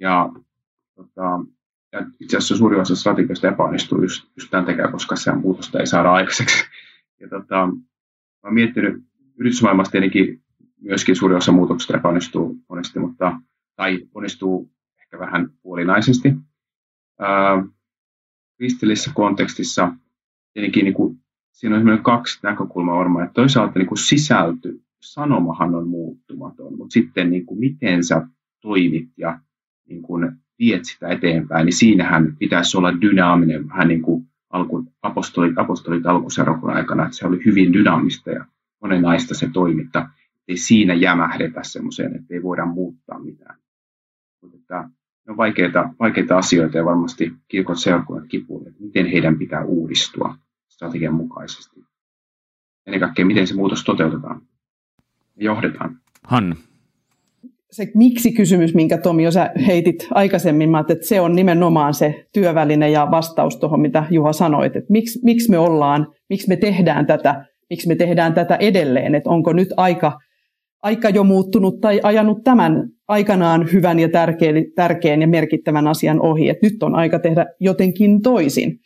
[0.00, 0.32] Ja
[0.94, 1.40] tota,
[1.92, 5.86] ja itse asiassa suurin osa strategioista epäonnistuu just, just tämän takia, koska se muutosta ei
[5.86, 6.64] saada aikaiseksi.
[7.20, 7.72] Ja tota, mä
[8.42, 9.02] olen miettinyt
[9.36, 10.42] yritysmaailmassa tietenkin
[10.80, 13.40] myöskin suurin osa muutoksista epäonnistuu monesti, mutta,
[13.76, 16.34] tai onnistuu ehkä vähän puolinaisesti.
[17.18, 17.64] Ää,
[18.56, 19.92] kristillisessä kontekstissa
[20.54, 21.13] tietenkin niin kuin,
[21.54, 27.30] siinä on kaksi näkökulmaa varmaan, että toisaalta niin kuin sisältö, sanomahan on muuttumaton, mutta sitten
[27.30, 28.26] niin kuin, miten sä
[28.60, 29.38] toimit ja
[29.88, 35.58] niin kuin, viet sitä eteenpäin, niin siinähän pitäisi olla dynaaminen, vähän niin kuin alku, apostolit,
[35.58, 38.44] apostolit alkuserakun aikana, että se oli hyvin dynaamista ja
[38.82, 40.08] monenaista se toiminta,
[40.48, 43.56] ei siinä jämähdetä semmoiseen, että ei voida muuttaa mitään.
[44.42, 44.88] Mutta että
[45.26, 50.36] ne on vaikeita, vaikeita asioita ja varmasti kirkot seurakunnat kipuille, että miten heidän pitää uudistua
[50.74, 51.80] strategian mukaisesti.
[52.86, 54.42] Ennen kaikkea, miten se muutos toteutetaan
[55.36, 56.00] ja johdetaan.
[56.24, 56.56] Hanna
[57.74, 62.90] se miksi-kysymys, minkä Tomi jo sä heitit aikaisemmin, mä että se on nimenomaan se työväline
[62.90, 67.44] ja vastaus tuohon, mitä Juha sanoit, että miksi, miksi me ollaan, miksi me tehdään tätä,
[67.70, 70.18] miksi me tehdään tätä edelleen, että onko nyt aika,
[70.82, 76.48] aika jo muuttunut tai ajanut tämän aikanaan hyvän ja tärkeän, tärkeän ja merkittävän asian ohi,
[76.48, 78.80] että nyt on aika tehdä jotenkin toisin.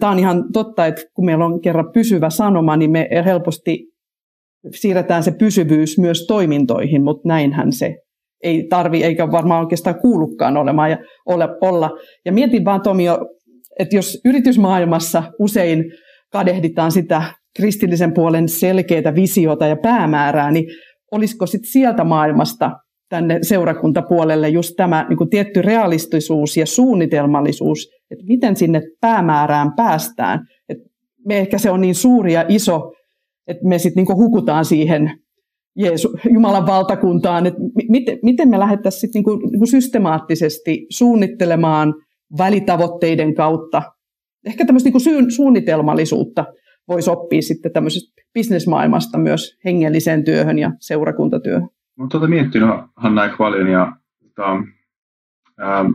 [0.00, 3.84] Tämä on ihan totta, että kun meillä on kerran pysyvä sanoma, niin me helposti
[4.74, 7.96] siirretään se pysyvyys myös toimintoihin, mutta näinhän se
[8.42, 11.90] ei tarvi eikä varmaan oikeastaan kuulukaan olemaan ja ole, olla.
[12.24, 13.04] Ja mietin vaan Tomi,
[13.78, 15.84] että jos yritysmaailmassa usein
[16.32, 17.22] kadehditaan sitä
[17.56, 20.64] kristillisen puolen selkeää visiota ja päämäärää, niin
[21.12, 22.70] olisiko sitten sieltä maailmasta
[23.08, 30.46] tänne seurakuntapuolelle just tämä niin kuin tietty realistisuus ja suunnitelmallisuus, että miten sinne päämäärään päästään.
[30.68, 30.78] Et
[31.26, 32.92] me ehkä se on niin suuri ja iso,
[33.46, 35.12] että me sitten niin hukutaan siihen
[35.76, 41.94] Jeesu, Jumalan valtakuntaan, että miten, miten me lähdettäisiin sitten niinku, niinku systemaattisesti suunnittelemaan
[42.38, 43.82] välitavoitteiden kautta.
[44.46, 46.44] Ehkä tämmöistä niinku syyn, suunnitelmallisuutta
[46.88, 51.68] voisi oppia sitten tämmöisestä bisnesmaailmasta myös hengelliseen työhön ja seurakuntatyöhön.
[51.98, 54.50] Olen tuota miettinyt Hanna paljon ja tota,
[55.62, 55.90] ähm,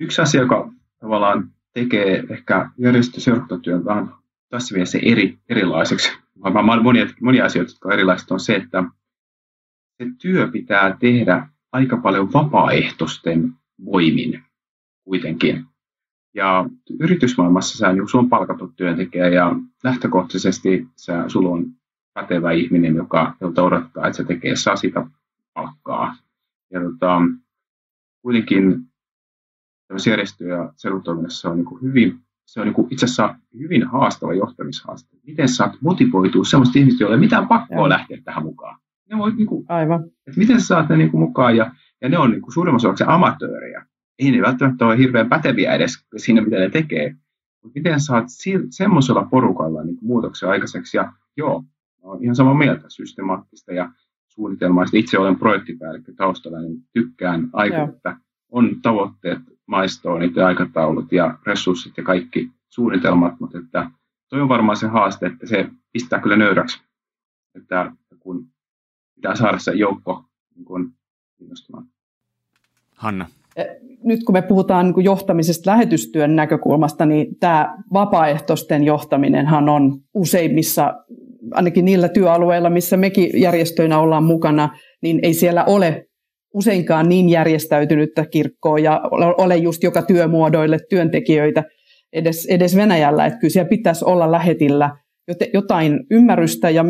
[0.00, 4.14] yksi asia, joka tavallaan tekee ehkä järjestöseurakuntatyön vähän
[4.48, 8.84] tässä mielessä eri, erilaiseksi varmaan monia, monia asioita, jotka on erilaiset, on se, että
[9.98, 13.52] se työ pitää tehdä aika paljon vapaaehtoisten
[13.84, 14.42] voimin
[15.04, 15.64] kuitenkin.
[16.34, 16.64] Ja
[17.00, 21.81] yritysmaailmassa sä sun on palkattu työntekijä ja lähtökohtaisesti sä, sulla on
[22.14, 25.06] pätevä ihminen, joka, jolta odottaa, että se tekee saa sitä
[25.54, 26.14] palkkaa.
[26.70, 27.20] Ja tota,
[28.22, 28.92] kuitenkin
[30.06, 30.72] järjestö- ja
[31.50, 35.16] on niin hyvin, se on niin itse asiassa hyvin haastava johtamishaaste.
[35.26, 38.78] Miten saat motivoitua sellaista ihmistä, joille ei mitään pakkoa lähteä tähän mukaan?
[39.10, 40.04] Ne voi, niin kuin, Aivan.
[40.04, 42.88] Että miten sä saat ne niin kuin, mukaan ja, ja ne on niin kuin, suurimmassa
[42.88, 43.86] osaksi amatöörejä.
[44.18, 47.16] Ei ne välttämättä ole hirveän päteviä edes siinä, mitä ne tekee.
[47.62, 48.24] Mutta miten saat
[48.70, 50.96] semmoisella porukalla niin kuin, muutoksia aikaiseksi?
[50.96, 51.64] Ja joo,
[52.02, 53.92] olen ihan samaa mieltä systemaattista ja
[54.28, 54.96] suunnitelmaista.
[54.96, 58.16] Itse olen projektipäällikkö taustalla, niin tykkään aika, että
[58.48, 63.90] on tavoitteet, maistonit ja aikataulut ja resurssit ja kaikki suunnitelmat, mutta että
[64.28, 66.82] toi on varmaan se haaste, että se pistää kyllä nöyräksi,
[67.54, 68.46] että kun
[69.14, 70.24] pitää saada se joukko
[70.54, 70.92] niin kuin
[71.40, 71.86] innostumaan.
[72.96, 73.26] Hanna.
[73.56, 73.66] Eh,
[74.04, 80.94] nyt kun me puhutaan niin johtamisesta lähetystyön näkökulmasta, niin tämä vapaaehtoisten johtaminenhan on useimmissa,
[81.50, 84.68] ainakin niillä työalueilla, missä mekin järjestöinä ollaan mukana,
[85.02, 86.04] niin ei siellä ole
[86.54, 89.00] useinkaan niin järjestäytynyttä kirkkoa ja
[89.38, 91.64] ole just joka työmuodoille työntekijöitä
[92.12, 93.26] edes, edes Venäjällä.
[93.26, 94.90] Että kyllä siellä pitäisi olla lähetillä
[95.54, 96.84] jotain ymmärrystä ja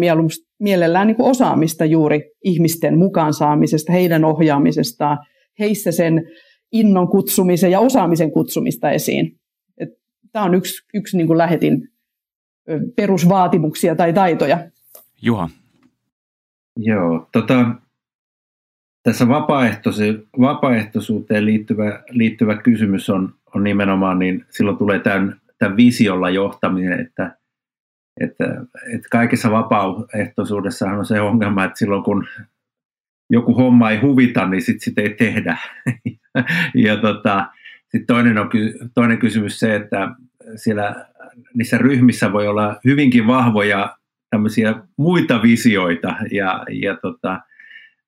[0.61, 5.19] mielellään niin kuin osaamista juuri ihmisten mukaan saamisesta, heidän ohjaamisestaan,
[5.59, 6.23] heissä sen
[6.73, 9.33] innon kutsumisen ja osaamisen kutsumista esiin.
[10.33, 11.89] Tämä on yksi, yksi niin kuin lähetin
[12.97, 14.59] perusvaatimuksia tai taitoja.
[15.23, 15.49] Juha.
[16.77, 17.75] Joo, tota,
[19.03, 26.31] tässä vapaaehtoisi, vapaaehtoisuuteen liittyvä, liittyvä kysymys on, on nimenomaan, niin silloin tulee tämän, tämän visiolla
[26.31, 27.37] johtaminen, että,
[28.21, 28.45] että,
[28.95, 32.27] että kaikessa vapaaehtoisuudessahan on se ongelma, että silloin kun
[33.31, 35.59] joku homma ei huvita, niin sitten sitä ei tehdä.
[36.87, 37.47] ja tota,
[37.83, 38.51] sitten toinen, on,
[38.95, 40.09] toinen kysymys se, että
[40.57, 41.07] siellä
[41.55, 43.97] niissä ryhmissä voi olla hyvinkin vahvoja
[44.31, 47.41] tämmöisiä muita visioita ja, ja tota,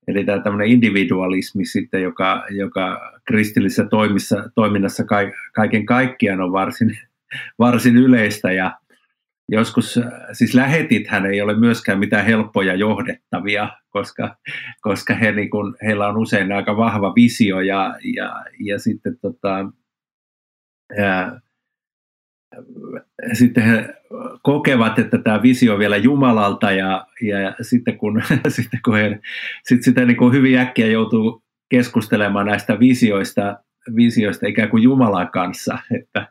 [0.08, 5.04] Eli tämä tämmöinen individualismi sitten, joka, joka kristillisessä toimissa, toiminnassa
[5.54, 6.98] kaiken kaikkiaan on varsin,
[7.58, 8.78] varsin yleistä ja
[9.48, 10.00] joskus,
[10.32, 14.36] siis lähetithän ei ole myöskään mitään helppoja johdettavia, koska,
[14.80, 19.66] koska he, niin kun, heillä on usein aika vahva visio ja, ja, ja sitten tota,
[20.96, 21.40] ja,
[23.32, 23.94] sitten he
[24.42, 29.20] kokevat, että tämä visio on vielä Jumalalta ja, ja sitten kun, sitten kun he
[29.64, 33.58] sitten sitä niin kuin hyvin äkkiä joutuu keskustelemaan näistä visioista,
[33.96, 36.28] visioista ikään kuin Jumalan kanssa, että,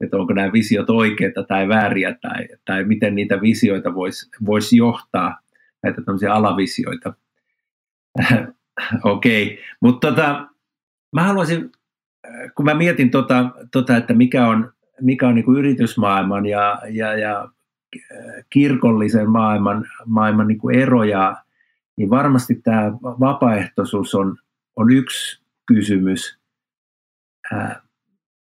[0.00, 5.38] että onko nämä visiot oikeita tai vääriä tai, tai miten niitä visioita voisi vois johtaa,
[5.82, 7.14] näitä tämmöisiä alavisioita.
[9.04, 9.64] Okei, okay.
[9.80, 10.46] mutta tota,
[11.12, 11.70] mä haluaisin,
[12.56, 17.18] kun mä mietin tota, tota että mikä on mikä on niin kuin yritysmaailman ja, ja,
[17.18, 17.48] ja
[18.50, 21.36] kirkollisen maailman, maailman niin kuin eroja,
[21.96, 24.36] niin varmasti tämä vapaaehtoisuus on,
[24.76, 26.38] on yksi kysymys.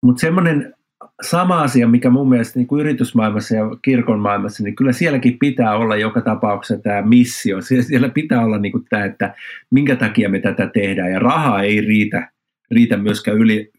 [0.02, 0.74] Mutta semmoinen
[1.22, 5.76] sama asia, mikä mun mielestä niin kuin yritysmaailmassa ja kirkon maailmassa, niin kyllä sielläkin pitää
[5.76, 7.62] olla joka tapauksessa tämä missio.
[7.62, 9.36] Siellä pitää olla niin kuin tämä, että
[9.72, 11.12] minkä takia me tätä tehdään.
[11.12, 12.32] Ja rahaa ei riitä,
[12.72, 13.72] riitä myöskään yli,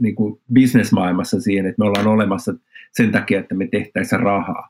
[0.00, 2.54] niin kuin bisnesmaailmassa siihen, että me ollaan olemassa
[2.92, 4.68] sen takia, että me tehtäisiin rahaa.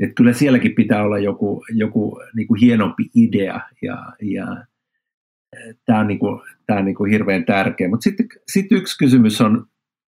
[0.00, 4.64] Että kyllä sielläkin pitää olla joku, joku niin kuin hienompi idea ja, ja
[5.84, 7.88] tämä on, niin kuin, tämä on niin kuin hirveän tärkeä.
[7.88, 9.66] Mutta sitten, sitten yksi kysymys on,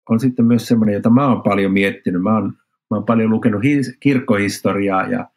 [0.09, 2.23] on sitten myös sellainen, jota mä oon paljon miettinyt.
[2.23, 2.45] Mä oon,
[2.91, 5.31] mä oon paljon lukenut his, kirkkohistoriaa ja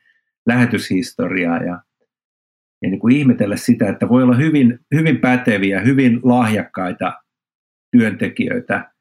[0.45, 1.81] lähetyshistoriaa ja,
[2.81, 7.13] ja niin kuin ihmetellä sitä, että voi olla hyvin, hyvin päteviä, hyvin lahjakkaita
[7.91, 8.92] työntekijöitä,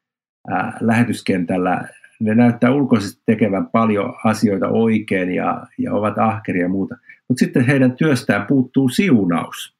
[0.79, 1.87] lähetyskentällä.
[2.19, 6.95] Ne näyttää ulkoisesti tekevän paljon asioita oikein ja, ja ovat ahkeria ja muuta.
[7.27, 9.75] Mutta sitten heidän työstään puuttuu siunaus.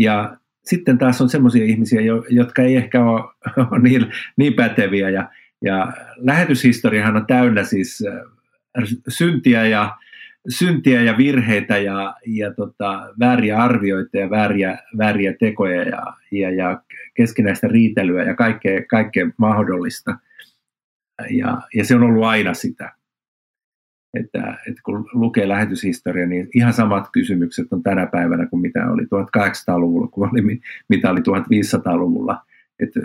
[0.00, 3.20] Ja sitten taas on sellaisia ihmisiä, jotka ei ehkä ole,
[3.70, 5.10] ole niin, niin päteviä.
[5.10, 5.30] Ja,
[5.64, 8.04] ja lähetyshistoriahan on täynnä siis
[9.08, 9.96] syntiä ja,
[10.48, 16.82] syntiä ja virheitä ja, ja tota, vääriä arvioita ja vääriä, vääriä tekoja ja, ja, ja
[17.14, 20.16] keskinäistä riitelyä ja kaikkea, kaikkea mahdollista.
[21.30, 22.92] Ja, ja se on ollut aina sitä.
[24.14, 29.02] Että, että kun lukee lähetyshistoria, niin ihan samat kysymykset on tänä päivänä kuin mitä oli
[29.02, 32.42] 1800-luvulla, kuin oli, mitä oli 1500-luvulla.
[32.80, 33.00] Että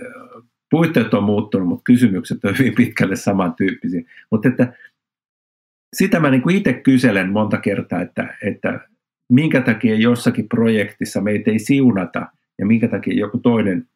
[0.70, 4.02] puitteet on muuttunut, mutta kysymykset on hyvin pitkälle samantyyppisiä.
[4.32, 4.74] Mutta että
[5.94, 8.80] sitä mä niin itse kyselen monta kertaa, että, että
[9.30, 12.28] minkä takia jossakin projektissa meitä ei siunata
[12.60, 13.88] ja minkä takia joku toinen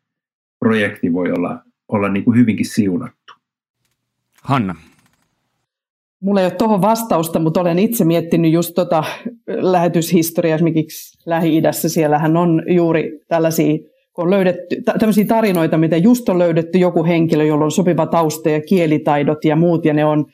[0.59, 3.33] projekti voi olla, olla niin kuin hyvinkin siunattu.
[4.43, 4.75] Hanna.
[6.21, 9.03] Mulla ei ole tuohon vastausta, mutta olen itse miettinyt just tota
[9.47, 11.89] lähetyshistoriaa esimerkiksi Lähi-idässä.
[11.89, 13.77] Siellähän on juuri tällaisia,
[14.13, 18.49] kun on löydetty, tämmöisiä tarinoita, miten just on löydetty joku henkilö, jolla on sopiva tausta
[18.49, 20.25] ja kielitaidot ja muut, ja ne on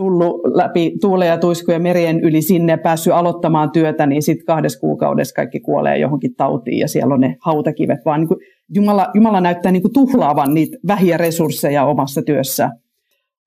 [0.00, 4.80] tullut läpi tuule ja tuiskuja merien yli sinne ja päässyt aloittamaan työtä, niin sitten kahdessa
[4.80, 8.40] kuukaudessa kaikki kuolee johonkin tautiin ja siellä on ne hautakivet, vaan niin kuin
[8.74, 12.70] Jumala, Jumala näyttää niin kuin tuhlaavan niitä vähiä resursseja omassa työssä.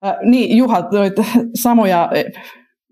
[0.05, 1.13] Äh, niin, Juha, noit
[1.53, 2.09] samoja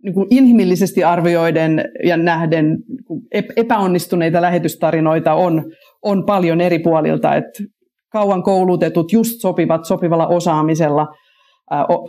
[0.03, 2.77] niin kuin inhimillisesti arvioiden ja nähden
[3.09, 5.63] niin epäonnistuneita lähetystarinoita on,
[6.01, 7.63] on paljon eri puolilta, että
[8.11, 11.07] kauan koulutetut, just sopivat, sopivalla osaamisella–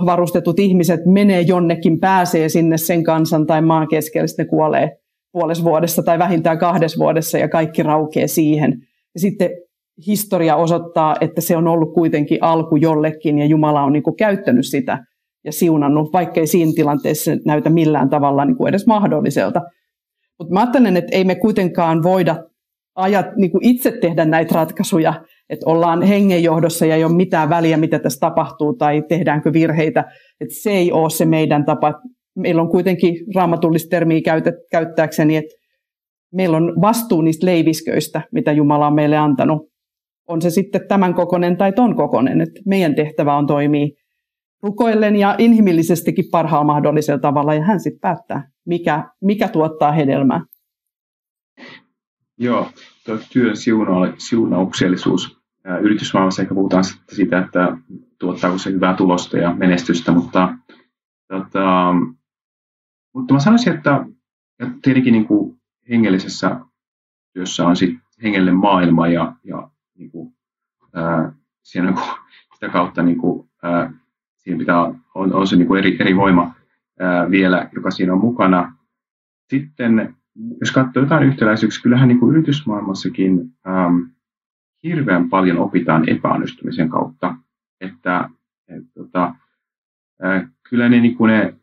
[0.06, 4.96] varustetut ihmiset menee jonnekin, pääsee sinne sen kansan tai maan keskelle, sitten kuolee
[5.32, 8.72] puolessa vuodessa tai vähintään kahdessa vuodessa ja kaikki raukee siihen.
[9.14, 9.50] Ja sitten
[10.06, 14.66] historia osoittaa, että se on ollut kuitenkin alku jollekin ja Jumala on niin kuin käyttänyt
[14.66, 14.98] sitä
[15.44, 19.60] ja siunannut, vaikkei siinä tilanteessa näytä millään tavalla niin kuin edes mahdolliselta.
[20.38, 22.36] Mutta mä ajattelen, että ei me kuitenkaan voida
[22.95, 27.76] ajat, niin kuin itse tehdä näitä ratkaisuja, että ollaan hengenjohdossa ja ei ole mitään väliä,
[27.76, 30.05] mitä tässä tapahtuu tai tehdäänkö virheitä.
[30.40, 31.95] Että se ei ole se meidän tapa.
[32.36, 34.20] Meillä on kuitenkin raamatullista termiä
[34.70, 35.55] käyttääkseni, että
[36.32, 39.68] meillä on vastuu niistä leivisköistä, mitä Jumala on meille antanut.
[40.28, 42.40] On se sitten tämän kokonen tai ton kokonen.
[42.40, 43.88] Että meidän tehtävä on toimia
[44.62, 50.40] rukoillen ja inhimillisestikin parhaalla mahdollisella tavalla, ja hän sitten päättää, mikä, mikä tuottaa hedelmää.
[52.43, 52.70] Joo,
[53.07, 53.57] tuo työn
[54.18, 55.40] siunauksellisuus.
[55.80, 57.76] Yritysmaailmassa ehkä puhutaan siitä, että
[58.18, 60.55] tuottaako se hyvää tulosta ja menestystä, mutta,
[61.28, 61.95] tota,
[63.14, 64.07] mutta mä sanoisin, että,
[64.61, 66.61] että tietenkin niin kuin hengellisessä
[67.32, 70.34] työssä on sit hengellinen maailma ja, ja niin kuin,
[70.95, 71.32] ää,
[71.62, 72.07] siinä niin kuin,
[72.55, 73.93] sitä kautta niin kuin, ää,
[74.36, 74.80] siinä pitää,
[75.14, 76.55] on, on se niin kuin eri, eri voima
[77.01, 78.76] ää, vielä, joka siinä on mukana.
[79.51, 80.16] Sitten
[80.61, 83.97] jos katsoo jotain yhtäläisyyksiä, kyllähän niin kuin yritysmaailmassakin ähm,
[84.83, 87.35] hirveän paljon opitaan epäonnistumisen kautta.
[87.80, 88.28] Että
[88.68, 89.35] et, tota,
[90.24, 91.55] äh, kyllä ne, niin kuin ne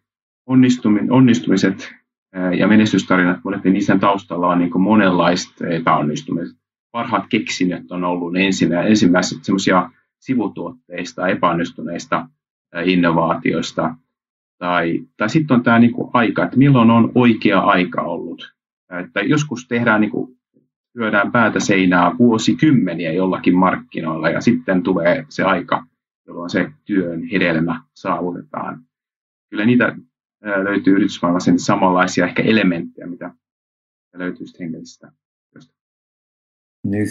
[1.10, 1.96] onnistumiset
[2.38, 6.60] äh, ja menestystarinat, monet niiden taustalla on niin kuin monenlaista epäonnistumista.
[6.92, 8.48] Parhaat keksinnöt on ollut ne
[8.88, 9.90] ensimmäiset, semmoisia
[10.20, 12.30] sivutuotteista, epäonnistuneista
[12.76, 13.96] äh, innovaatioista.
[14.58, 18.59] Tai, tai sitten on tämä niin aika, että milloin on oikea aika ollut
[18.90, 20.40] että joskus tehdään niin kuin,
[20.96, 25.86] lyödään päätä seinää vuosikymmeniä jollakin markkinoilla ja sitten tulee se aika,
[26.28, 28.84] jolloin se työn hedelmä saavutetaan.
[29.50, 29.96] Kyllä niitä
[30.64, 33.34] löytyy yritysmaailmassa samanlaisia ehkä elementtejä, mitä
[34.14, 35.12] löytyy hengellisestä
[35.54, 35.74] työstä.
[36.84, 37.08] Niin,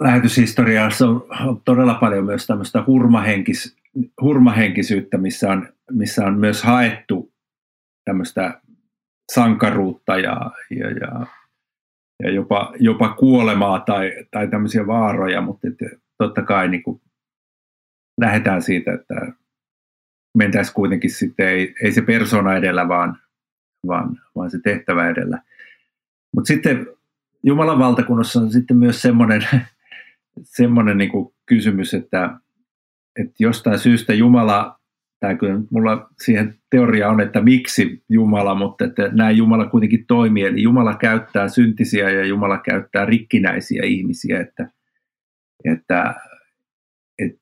[0.00, 3.76] lähetyshistoriassa on, on todella paljon myös tämmöistä hurmahenkis,
[4.20, 7.32] hurmahenkisyyttä, missä on, missä on myös haettu
[8.04, 8.60] tämmöistä
[9.34, 11.26] sankaruutta ja, ja, ja,
[12.22, 15.84] ja jopa, jopa kuolemaa tai, tai tämmöisiä vaaroja, mutta että
[16.18, 17.00] totta kai niin kuin
[18.20, 19.14] lähdetään siitä, että
[20.38, 23.18] mentäisiin kuitenkin sitten, ei, ei se persona edellä, vaan,
[23.86, 25.42] vaan, vaan se tehtävä edellä.
[26.34, 26.86] Mutta sitten
[27.42, 29.46] Jumalan valtakunnassa on sitten myös semmoinen,
[30.42, 31.10] semmoinen niin
[31.46, 32.38] kysymys, että,
[33.18, 34.79] että jostain syystä Jumala
[35.20, 40.44] tämä kyllä mulla siihen teoria on, että miksi Jumala, mutta että näin Jumala kuitenkin toimii.
[40.44, 44.68] Eli Jumala käyttää syntisiä ja Jumala käyttää rikkinäisiä ihmisiä, että,
[45.64, 46.14] että,
[47.18, 47.40] että,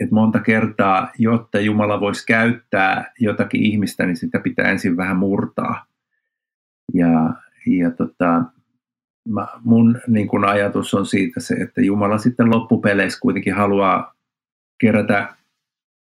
[0.00, 5.86] että monta kertaa, jotta Jumala voisi käyttää jotakin ihmistä, niin sitä pitää ensin vähän murtaa.
[6.94, 7.34] Ja,
[7.66, 8.44] ja tota,
[9.28, 14.14] mä, mun niin kun ajatus on siitä se, että Jumala sitten loppupeleissä kuitenkin haluaa
[14.80, 15.39] kerätä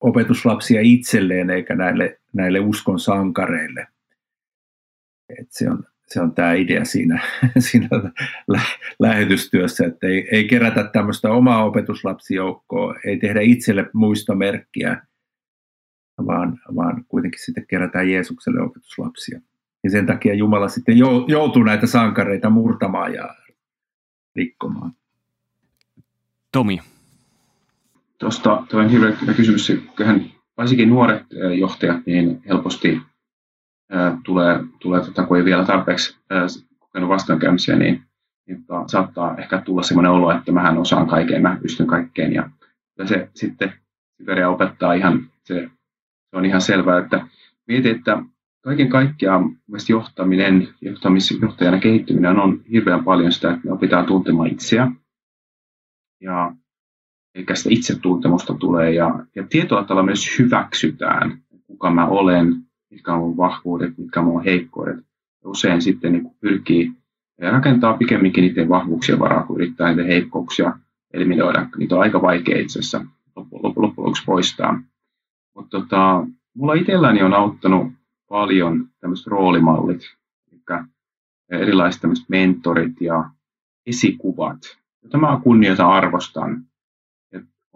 [0.01, 3.87] opetuslapsia itselleen eikä näille, näille uskon sankareille.
[5.39, 7.21] Et se, on, se on tämä idea siinä,
[7.71, 7.89] siinä
[8.49, 8.61] lä-
[8.99, 15.03] lähetystyössä, että ei, ei kerätä tämmöistä omaa opetuslapsijoukkoa, ei tehdä itselle muistomerkkiä,
[16.27, 19.41] vaan, vaan kuitenkin sitten kerätään Jeesukselle opetuslapsia.
[19.85, 23.35] Ja sen takia Jumala sitten joutuu näitä sankareita murtamaan ja
[24.37, 24.93] rikkomaan.
[26.53, 26.81] Tomi,
[28.19, 29.73] Tuosta tuo on hirveän hyvä kysymys.
[29.97, 30.25] Kyllähän
[30.57, 31.23] varsinkin nuoret
[31.59, 33.01] johtajat niin helposti
[33.91, 36.47] ää, tulee, tulee tota, kun ei vielä tarpeeksi ää,
[36.79, 38.03] kokenut vastoinkäymisiä, niin,
[38.47, 42.33] niin tota, saattaa ehkä tulla sellainen olo, että mähän osaan kaiken, mä pystyn kaikkeen.
[42.33, 42.51] Ja,
[42.99, 43.73] ja se sitten
[44.17, 45.71] Siberia opettaa ihan, se,
[46.31, 47.27] se on ihan selvää, että
[47.67, 48.23] mietin, että
[48.61, 49.57] kaiken kaikkiaan
[49.89, 50.69] johtaminen,
[51.41, 54.93] johtajana kehittyminen on hirveän paljon sitä, että me opitaan tuntemaan itseä.
[56.21, 56.55] Ja
[57.37, 61.39] Eli sitä itsetuntemusta tulee ja, ja tietyllä tavalla myös hyväksytään.
[61.67, 62.55] kuka mä olen,
[62.91, 64.97] mitkä on mun vahvuudet, mitkä on mun heikkoudet.
[65.45, 66.93] Ja usein sitten niin pyrkii
[67.39, 70.79] rakentaa pikemminkin niiden vahvuuksien varaa, kun yrittää niitä heikkouksia
[71.13, 71.67] eliminoida.
[71.77, 73.05] Niitä on aika vaikea itse asiassa
[73.37, 74.83] loppujen lopuksi poistaa.
[75.55, 77.93] Mutta tota, mulla itselläni on auttanut
[78.29, 80.03] paljon tämmöiset roolimallit,
[80.53, 80.61] eli
[81.51, 83.31] erilaiset tämmöiset mentorit ja
[83.87, 84.59] esikuvat,
[85.03, 86.65] jota mä kunnioitan arvostan.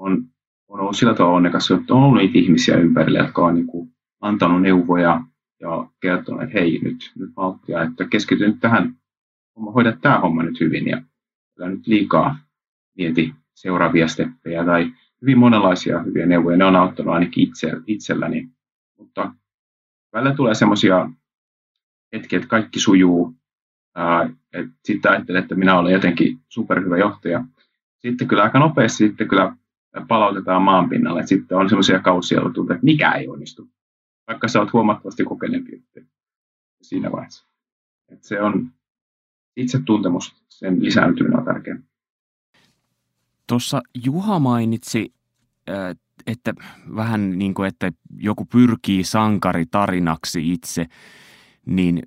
[0.01, 0.25] On,
[0.69, 3.91] on ollut sillä tavalla onnekas, että on ollut niitä ihmisiä ympärillä, jotka on niin kuin
[4.21, 5.21] antanut neuvoja
[5.61, 8.97] ja kertonut, että hei, nyt, nyt malttia, että keskity nyt tähän,
[9.75, 11.03] hoida tämä homma nyt hyvin ja
[11.61, 12.37] älä nyt liikaa
[12.97, 14.93] mieti seuraavia steppejä tai
[15.23, 16.57] hyvin monenlaisia hyviä neuvoja.
[16.57, 18.49] Ne on auttanut ainakin itse, itselläni.
[18.99, 19.35] Mutta
[20.13, 21.11] välillä tulee semmoisia
[22.13, 23.35] hetkiä, että kaikki sujuu.
[24.85, 27.45] Sitten ajattelen, että minä olen jotenkin superhyvä johtaja.
[27.99, 29.57] Sitten kyllä aika nopeasti sitten kyllä
[30.09, 31.27] palautetaan maan pinnalle.
[31.27, 33.69] Sitten on semmoisia kausia, joilla tuntuu, että mikä ei onnistu.
[34.29, 35.85] Vaikka sä oot huomattavasti kokeneempi
[36.83, 37.47] siinä vaiheessa.
[38.09, 38.71] Että se on
[39.57, 41.79] itsetuntemus, sen lisääntyminen on tärkeää.
[43.47, 45.15] Tuossa Juha mainitsi,
[46.27, 46.55] että
[46.97, 50.87] vähän niin kuin, että joku pyrkii sankaritarinaksi itse,
[51.67, 52.03] niin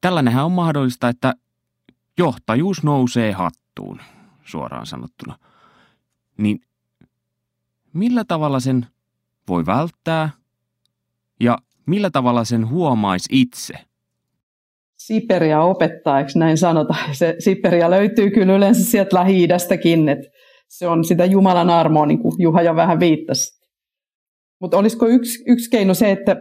[0.00, 1.34] tällainenhän on mahdollista, että
[2.18, 4.00] johtajuus nousee hattuun,
[4.44, 5.38] suoraan sanottuna.
[6.38, 6.60] Niin
[7.94, 8.86] millä tavalla sen
[9.48, 10.30] voi välttää
[11.40, 13.74] ja millä tavalla sen huomaisi itse?
[14.96, 16.94] Siperia opettaa, eikö näin sanota?
[17.12, 20.26] Se Siperia löytyy kyllä yleensä sieltä Lähi-idästäkin, että
[20.68, 23.64] se on sitä Jumalan armoa, niin kuin Juha jo vähän viittasi.
[24.60, 26.36] Mutta olisiko yksi, yksi keino se, että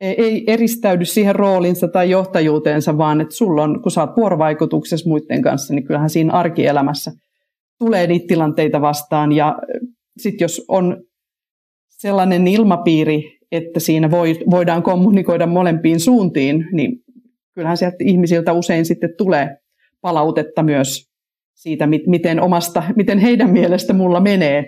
[0.00, 5.42] ei eristäydy siihen roolinsa tai johtajuuteensa, vaan että sulla on, kun sä oot vuorovaikutuksessa muiden
[5.42, 7.12] kanssa, niin kyllähän siinä arkielämässä
[7.78, 9.32] tulee niitä tilanteita vastaan.
[9.32, 9.56] Ja
[10.16, 11.04] sitten jos on
[11.88, 17.04] sellainen ilmapiiri, että siinä voi, voidaan kommunikoida molempiin suuntiin, niin
[17.54, 19.56] kyllähän sieltä ihmisiltä usein sitten tulee
[20.00, 21.10] palautetta myös
[21.54, 24.66] siitä, miten, omasta, miten heidän mielestä mulla menee,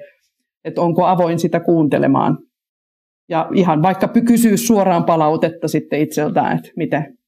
[0.65, 2.39] että onko avoin sitä kuuntelemaan.
[3.29, 7.19] Ja ihan vaikka kysyä suoraan palautetta sitten itseltään, että miten,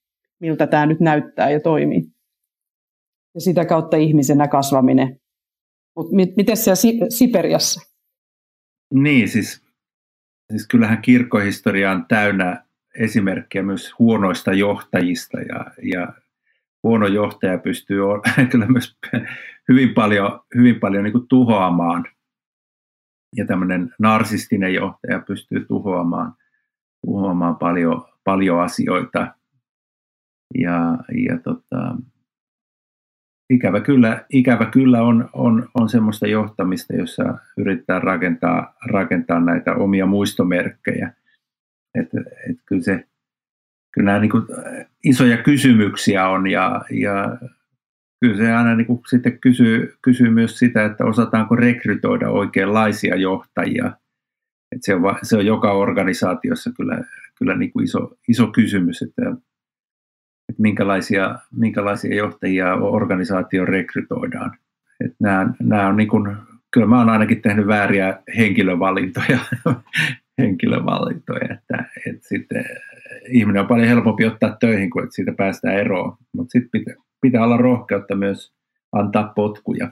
[0.40, 2.02] miltä tämä nyt näyttää ja toimii.
[3.34, 5.20] Ja sitä kautta ihmisenä kasvaminen.
[5.96, 7.89] Mutta miten siellä Siperiassa?
[8.95, 9.64] Niin, siis,
[10.51, 12.64] siis kyllähän kirkkohistoria on täynnä
[12.95, 16.12] esimerkkejä myös huonoista johtajista ja, ja
[16.82, 17.99] huono johtaja pystyy
[18.51, 18.99] kyllä myös
[19.68, 22.05] hyvin paljon, hyvin paljon niin tuhoamaan.
[23.36, 26.34] Ja tämmöinen narsistinen johtaja pystyy tuhoamaan,
[27.07, 29.34] tuhoamaan paljon, paljon asioita.
[30.55, 31.97] Ja, ja tota,
[33.51, 40.07] ikävä kyllä, ikävä kyllä on, on, on semmoista johtamista, jossa yrittää rakentaa, rakentaa näitä omia
[40.07, 41.12] muistomerkkejä.
[41.94, 42.09] Et,
[42.51, 43.05] et kyllä se
[43.94, 44.42] kyllä nämä niin kuin,
[45.05, 47.38] isoja kysymyksiä on ja, ja
[48.20, 53.86] kyllä se aina niin kuin sitten kysyy, kysyy myös sitä, että osataanko rekrytoida oikeanlaisia johtajia.
[54.72, 57.05] että se, on, se on joka organisaatiossa kyllä,
[57.38, 59.22] kyllä niin kuin iso, iso kysymys, että
[60.61, 64.58] minkälaisia, minkälaisia johtajia organisaatio rekrytoidaan.
[65.04, 66.36] Että nämä, nämä on niin kuin,
[66.70, 69.38] kyllä mä oon ainakin tehnyt vääriä henkilövalintoja,
[70.40, 72.64] henkilövalintoja että, että sitten
[73.28, 76.16] ihminen on paljon helpompi ottaa töihin, kuin että siitä päästään eroon.
[76.36, 78.52] Mutta sitten pitää, pitää olla rohkeutta myös
[78.92, 79.90] antaa potkuja.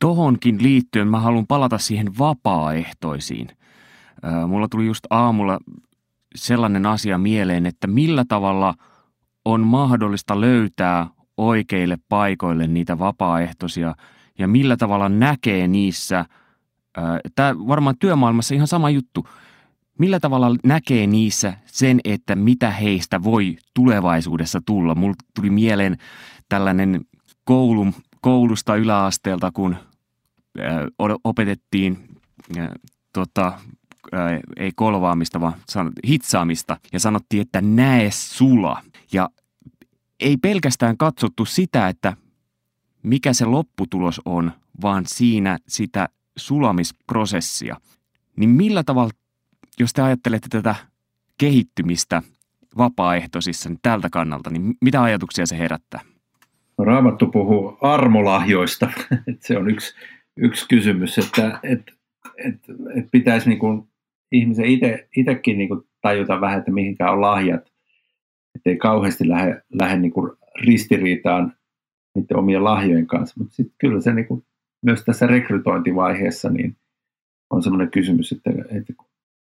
[0.00, 3.48] Tohonkin liittyen mä haluan palata siihen vapaaehtoisiin.
[4.46, 5.58] Mulla tuli just aamulla
[6.34, 8.74] sellainen asia mieleen, että millä tavalla
[9.52, 13.94] on mahdollista löytää oikeille paikoille niitä vapaaehtoisia
[14.38, 16.24] ja millä tavalla näkee niissä,
[17.34, 19.26] tämä varmaan työmaailmassa ihan sama juttu–
[19.98, 24.94] Millä tavalla näkee niissä sen, että mitä heistä voi tulevaisuudessa tulla?
[24.94, 25.96] Mulla tuli mieleen
[26.48, 27.00] tällainen
[27.44, 27.86] koulu,
[28.20, 29.76] koulusta yläasteelta, kun
[31.24, 32.08] opetettiin
[33.12, 33.52] tota,
[34.56, 35.54] ei kolvaamista, vaan
[36.08, 38.82] hitsaamista ja sanottiin, että näe sula.
[39.12, 39.28] Ja
[40.20, 42.16] ei pelkästään katsottu sitä, että
[43.02, 44.52] mikä se lopputulos on,
[44.82, 47.76] vaan siinä sitä sulamisprosessia.
[48.36, 49.10] Niin millä tavalla
[49.80, 50.74] jos te ajattelette tätä
[51.38, 52.22] kehittymistä
[52.78, 56.00] vapaaehtoisissa niin tältä kannalta, niin mitä ajatuksia se herättää?
[56.78, 58.90] No, Raamattu puhuu armolahjoista.
[59.40, 59.94] se on yksi,
[60.36, 61.82] yksi kysymys, että et,
[62.36, 62.54] et,
[62.96, 63.88] et pitäisi niin kuin
[64.32, 64.66] ihmisen
[65.16, 65.68] itsekin niin
[66.00, 67.72] tajuta vähän, että mihinkä on lahjat,
[68.54, 71.52] ettei kauheasti lähde, lähde niin kuin ristiriitaan
[72.14, 73.34] niiden omien lahjojen kanssa.
[73.38, 74.44] Mutta sitten kyllä se niin kuin,
[74.82, 76.76] myös tässä rekrytointivaiheessa niin
[77.50, 78.92] on sellainen kysymys, että, että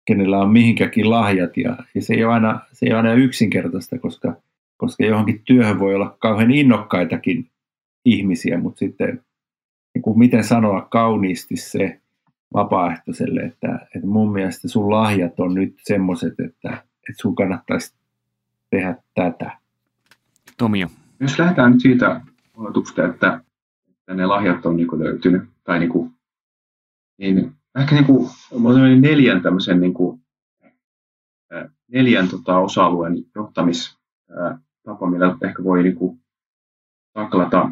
[0.06, 1.58] kenellä on mihinkäkin lahjat.
[1.58, 4.36] Ja, ja se, ei ole aina, se ei ole aina yksinkertaista, koska,
[4.78, 7.50] koska johonkin työhön voi olla kauhean innokkaitakin
[8.06, 9.22] ihmisiä, mutta sitten
[9.96, 12.00] niin kuin miten sanoa kauniisti se
[12.54, 16.70] vapaaehtoiselle, että, että mun mielestä sun lahjat on nyt semmoiset, että,
[17.10, 17.96] että sun kannattaisi
[18.70, 19.58] tehdä tätä.
[20.58, 20.88] Tomio.
[21.20, 22.22] Jos lähdetään nyt siitä
[22.56, 23.42] oletuksesta, että,
[23.90, 26.12] että ne lahjat on niin löytynyt, tai niin, kuin,
[27.18, 28.30] niin ehkä niin kuin,
[29.02, 30.22] neljän tämmöisen niin kuin,
[31.88, 36.20] neljän tota, osa-alueen johtamistapa, millä ehkä voi niin kuin,
[37.14, 37.70] taklata.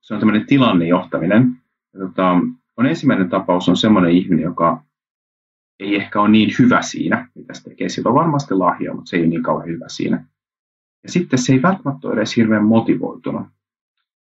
[0.00, 1.56] Se on tämmöinen tilannejohtaminen.
[1.92, 2.30] Ja, tota,
[2.76, 4.82] on ensimmäinen tapaus on semmoinen ihminen, joka
[5.80, 7.88] ei ehkä ole niin hyvä siinä, mitä se tekee.
[7.88, 10.26] Sillä on varmasti lahja, mutta se ei ole niin kauhean hyvä siinä.
[11.02, 13.46] Ja sitten se ei välttämättä ole edes hirveän motivoitunut.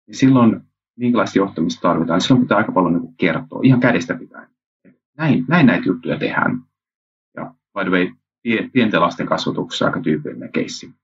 [0.08, 0.60] Ja silloin
[0.96, 4.48] minkälaista johtamista tarvitaan, silloin pitää aika paljon niin kertoa, ihan kädestä pitäen.
[5.16, 6.62] Näin, näin näitä juttuja tehdään.
[7.36, 8.08] Ja by the way,
[8.72, 10.94] pienten lasten kasvatuksessa aika tyypillinen keissi.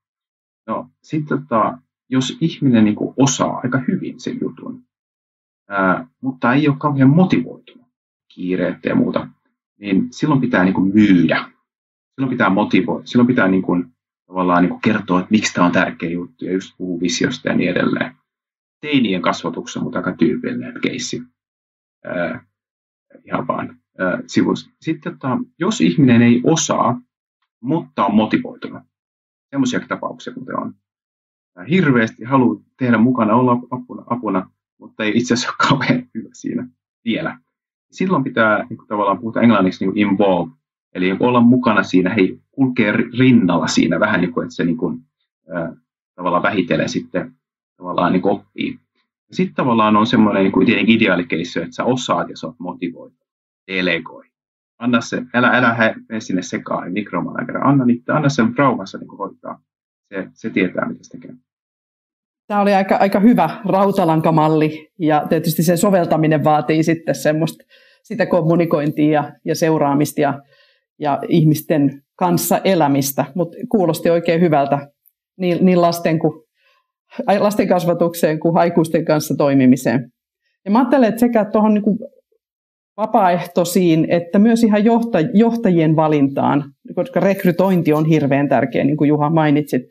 [0.67, 1.77] No, sitten tota,
[2.09, 4.83] jos ihminen niin osaa aika hyvin sen jutun,
[5.69, 7.87] ää, mutta ei ole kauhean motivoitunut,
[8.33, 9.27] kiireettä ja muuta,
[9.83, 11.49] niin silloin pitää niin kuin myydä.
[12.15, 13.05] Silloin pitää motivoida.
[13.05, 13.85] Silloin pitää niin kuin,
[14.27, 17.55] tavallaan niin kuin kertoa, että miksi tämä on tärkeä juttu ja just puhuu visiosta ja
[17.55, 18.15] niin edelleen.
[18.81, 21.21] Teinien kasvatuksessa mutta aika tyypillinen keissi.
[22.05, 22.45] Ää,
[23.25, 24.71] ihan vaan ää, sivusta.
[24.81, 27.01] Sitten, tota, jos ihminen ei osaa,
[27.61, 28.83] mutta on motivoitunut,
[29.49, 30.73] semmoisia tapauksia kuten on,
[31.69, 36.67] hirveästi haluaa tehdä mukana, olla apuna, apuna mutta ei itse asiassa ole kauhean hyvä siinä
[37.05, 37.39] vielä
[37.93, 40.51] silloin pitää niin kuin tavallaan puhuta englanniksi niin involve,
[40.93, 44.99] eli olla mukana siinä, hei, kulkee rinnalla siinä vähän niin kuin, että se niin kuin,
[45.55, 45.69] äh,
[46.15, 47.35] tavallaan vähitellen sitten
[47.77, 48.79] tavallaan niin kuin oppii.
[49.31, 53.17] Sitten tavallaan on semmoinen niin kuin tietenkin ideaalikeissy, että sä osaat ja sä oot motivoitu.
[53.67, 54.23] Delegoi.
[54.79, 57.67] Anna se, älä, älä mene sinne sekaan mikromanager.
[57.67, 59.61] Anna, anna sen rauhassa niin hoitaa.
[60.09, 61.35] Se, se tietää, mitä se tekee.
[62.53, 67.63] Tämä oli aika, aika hyvä rautalankamalli ja tietysti sen soveltaminen vaatii sitten semmoista
[68.03, 70.39] sitä kommunikointia ja, ja seuraamista ja,
[70.99, 74.87] ja ihmisten kanssa elämistä, mutta kuulosti oikein hyvältä
[75.37, 76.33] niin, niin lasten, kuin,
[77.39, 80.11] lasten kasvatukseen kuin aikuisten kanssa toimimiseen.
[80.65, 81.97] Ja mä ajattelen, että sekä tuohon niin
[82.97, 84.81] vapaaehtoisiin että myös ihan
[85.33, 86.63] johtajien valintaan,
[86.95, 89.81] koska rekrytointi on hirveän tärkeä, niin kuin Juha mainitsit.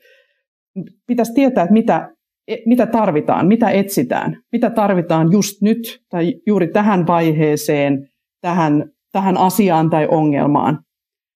[1.07, 2.09] Pitäisi tietää, että mitä
[2.67, 8.09] mitä tarvitaan, mitä etsitään, mitä tarvitaan just nyt tai juuri tähän vaiheeseen,
[8.41, 10.79] tähän, tähän asiaan tai ongelmaan.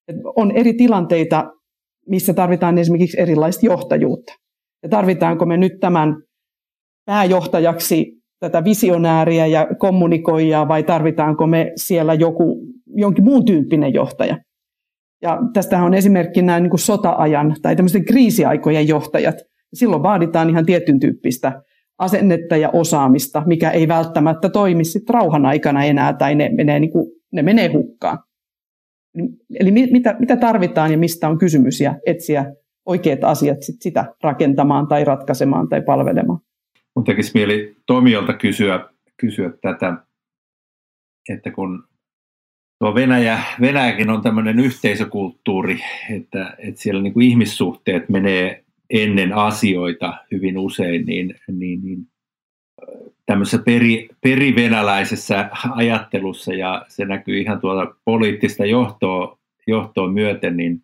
[0.09, 1.51] Et on eri tilanteita,
[2.09, 4.33] missä tarvitaan esimerkiksi erilaista johtajuutta.
[4.83, 6.17] Ja tarvitaanko me nyt tämän
[7.05, 14.39] pääjohtajaksi tätä visionääriä ja kommunikoijaa vai tarvitaanko me siellä joku, jonkin muun tyyppinen johtaja.
[15.23, 19.37] Ja tästähän on esimerkki nämä niin sota-ajan tai tämmöisten kriisiaikojen johtajat–
[19.77, 21.62] silloin vaaditaan ihan tietyn tyyppistä
[21.99, 26.91] asennetta ja osaamista, mikä ei välttämättä toimi sit rauhan aikana enää tai ne menee, niin
[26.91, 28.18] kuin, ne menee hukkaan.
[29.61, 32.53] Eli mitä, mitä tarvitaan ja mistä on kysymys ja etsiä
[32.87, 36.39] oikeat asiat sit sitä rakentamaan tai ratkaisemaan tai palvelemaan.
[36.97, 39.97] Mun tekisi mieli Tomiolta kysyä, kysyä tätä,
[41.29, 41.85] että kun
[42.79, 45.79] tuo Venäjä, Venäjäkin on tämmöinen yhteisökulttuuri,
[46.11, 52.07] että, että siellä niin kuin ihmissuhteet menee ennen asioita hyvin usein, niin, niin, niin
[53.26, 60.82] tämmöisessä peri, perivenäläisessä ajattelussa, ja se näkyy ihan tuolla poliittista johtoa, johtoa myöten, niin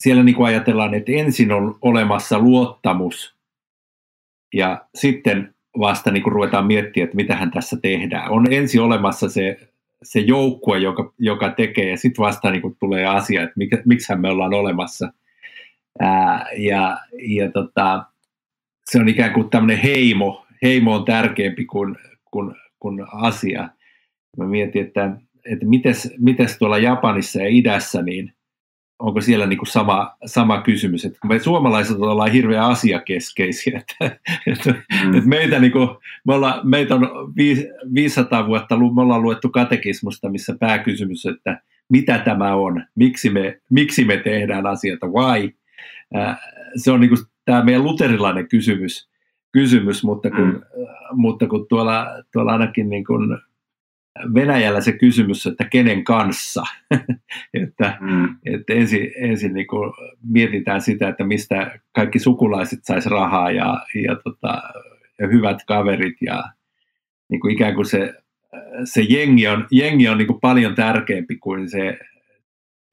[0.00, 3.36] siellä niin kuin ajatellaan, että ensin on olemassa luottamus,
[4.54, 8.30] ja sitten vasta niin kuin ruvetaan miettimään, että mitä hän tässä tehdään.
[8.30, 9.56] On ensin olemassa se,
[10.02, 13.54] se joukkue, joka, joka tekee, ja sitten vasta niin kuin tulee asia, että
[13.84, 15.12] miksi me ollaan olemassa–
[16.00, 18.04] Ää, ja ja tota,
[18.90, 20.46] se on ikään kuin tämmöinen heimo.
[20.62, 21.96] Heimo on tärkeämpi kuin,
[22.30, 23.68] kuin, kuin asia.
[24.36, 28.32] Mä mietin, että, että mites, mites tuolla Japanissa ja idässä, niin
[28.98, 34.70] onko siellä niin kuin sama, sama kysymys, että me suomalaiset ollaan hirveän asiakeskeisiä, että, että,
[34.70, 35.14] mm.
[35.14, 35.88] että meitä, niin kuin,
[36.26, 37.08] me ollaan, meitä on
[37.94, 44.04] 500 vuotta, me ollaan luettu katekismusta, missä pääkysymys, että mitä tämä on, miksi me, miksi
[44.04, 45.50] me tehdään asioita, why,
[46.76, 49.10] se on niin kuin tämä meidän luterilainen kysymys,
[49.52, 50.62] kysymys mutta, kun, mm.
[51.12, 53.38] mutta kun tuolla, tuolla ainakin niin kuin
[54.34, 56.62] Venäjällä se kysymys, että kenen kanssa,
[57.62, 58.36] että, mm.
[58.46, 59.92] että ensin, ensin niin kuin
[60.22, 64.62] mietitään sitä, että mistä kaikki sukulaiset saisi rahaa ja, ja, tota,
[65.18, 66.44] ja hyvät kaverit ja
[67.28, 68.14] niin kuin ikään kuin se
[68.84, 71.98] se jengi on, jengi on niin kuin paljon tärkeämpi kuin se, se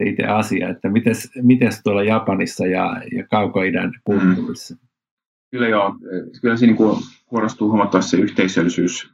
[0.05, 0.89] itse asia, että
[1.41, 4.75] miten tuolla Japanissa ja, ja kaukoidän kulttuurissa.
[4.75, 4.79] Mm.
[5.51, 5.95] Kyllä joo,
[6.41, 6.95] kyllä siinä niin
[7.25, 9.13] korostuu huomattavasti se yhteisöllisyys.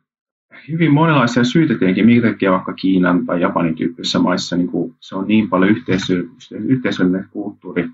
[0.67, 5.15] Hyvin monenlaisia syitä tietenkin, minkä takia vaikka Kiinan tai Japanin tyyppisissä maissa niin kuin se
[5.15, 7.89] on niin paljon yhteisö, yhteisöllinen kulttuuri,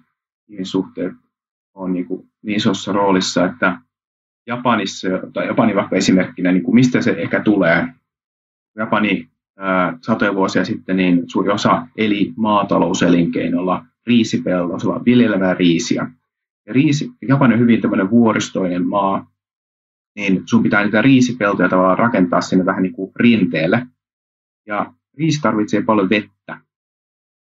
[0.47, 1.13] niin suhteet
[1.73, 3.77] on niin, kuin niin isossa roolissa, että
[4.47, 7.87] Japanissa, tai Japani vaikka esimerkkinä, niin kuin mistä se ehkä tulee.
[8.75, 9.30] Japani
[10.01, 16.07] satoja vuosia sitten niin suuri osa eli maatalouselinkeinolla, riisipeltoisella, viljelevää riisiä.
[16.67, 19.31] Ja riisi, Japani on hyvin tämmöinen vuoristoinen maa,
[20.15, 23.87] niin sun pitää niitä riisipeltoja tavallaan rakentaa sinne vähän niin kuin rinteelle.
[24.67, 26.61] Ja riisi tarvitsee paljon vettä.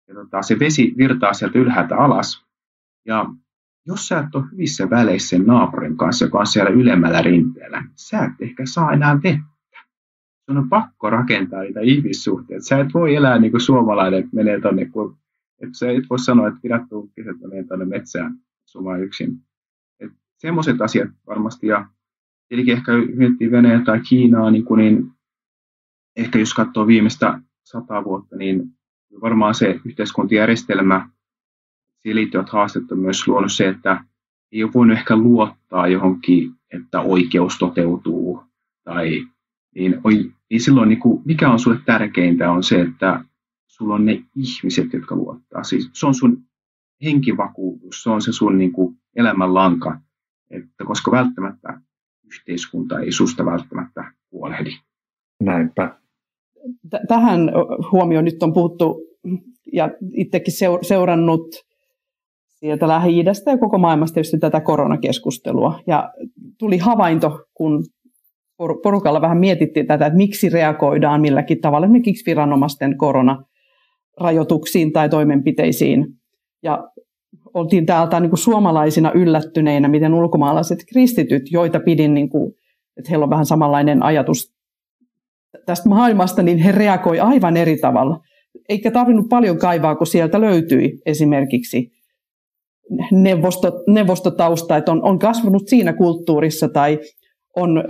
[0.09, 2.47] Ja tota, se vesi virtaa sieltä ylhäältä alas.
[3.07, 3.27] Ja
[3.87, 8.25] jos sä et ole hyvissä väleissä sen naapurin kanssa, joka on siellä ylemmällä rinteellä, sä
[8.25, 9.52] et ehkä saa enää vettä.
[10.53, 12.65] Sun on pakko rakentaa niitä ihmissuhteita.
[12.65, 15.17] Sä et voi elää niin kuin suomalainen, että menee tonne, kun
[15.63, 19.39] et sä et voi sanoa, että pidät tunkkiset, että menee tonne metsään asumaan yksin.
[20.39, 21.89] semmoiset asiat varmasti, ja
[22.49, 25.11] tietenkin ehkä miettii Venäjä tai Kiinaa, niin, kuin, niin
[26.17, 28.65] ehkä jos katsoo viimeistä sata vuotta, niin
[29.21, 31.11] varmaan se yhteiskuntajärjestelmä,
[32.03, 34.05] siihen liittyvät haasteet on myös luonut se, että
[34.53, 38.43] ei ole voinut ehkä luottaa johonkin, että oikeus toteutuu.
[38.85, 39.27] Tai,
[39.75, 40.01] niin,
[40.53, 43.25] niin silloin niin kuin, mikä on sulle tärkeintä on se, että
[43.67, 45.63] sulla on ne ihmiset, jotka luottaa.
[45.63, 46.43] Siis se on sun
[47.05, 50.01] henkivakuutus, se on se sun niin kuin, elämänlanka.
[50.51, 51.81] Että koska välttämättä
[52.25, 54.71] yhteiskunta ei susta välttämättä huolehdi.
[55.43, 55.99] Näinpä.
[57.09, 57.53] Tähän
[57.93, 59.01] huomioon nyt on puhuttu
[59.73, 61.49] ja itsekin seurannut
[62.47, 65.81] sieltä Lähi-idästä ja koko maailmasta tietysti tätä koronakeskustelua.
[65.87, 66.13] Ja
[66.59, 67.85] tuli havainto, kun
[68.83, 76.07] porukalla vähän mietittiin tätä, että miksi reagoidaan milläkin tavalla, esimerkiksi viranomaisten koronarajoituksiin tai toimenpiteisiin.
[76.63, 76.89] Ja
[77.55, 82.55] oltiin täältä niin kuin suomalaisina yllättyneinä, miten ulkomaalaiset kristityt, joita pidin, niin kuin,
[82.97, 84.55] että heillä on vähän samanlainen ajatus
[85.67, 88.21] tästä maailmasta, niin he reagoi aivan eri tavalla.
[88.69, 91.93] Eikä tarvinnut paljon kaivaa, kun sieltä löytyi esimerkiksi
[93.11, 96.99] neuvosto, neuvostotausta, että on, on kasvanut siinä kulttuurissa tai
[97.57, 97.85] on,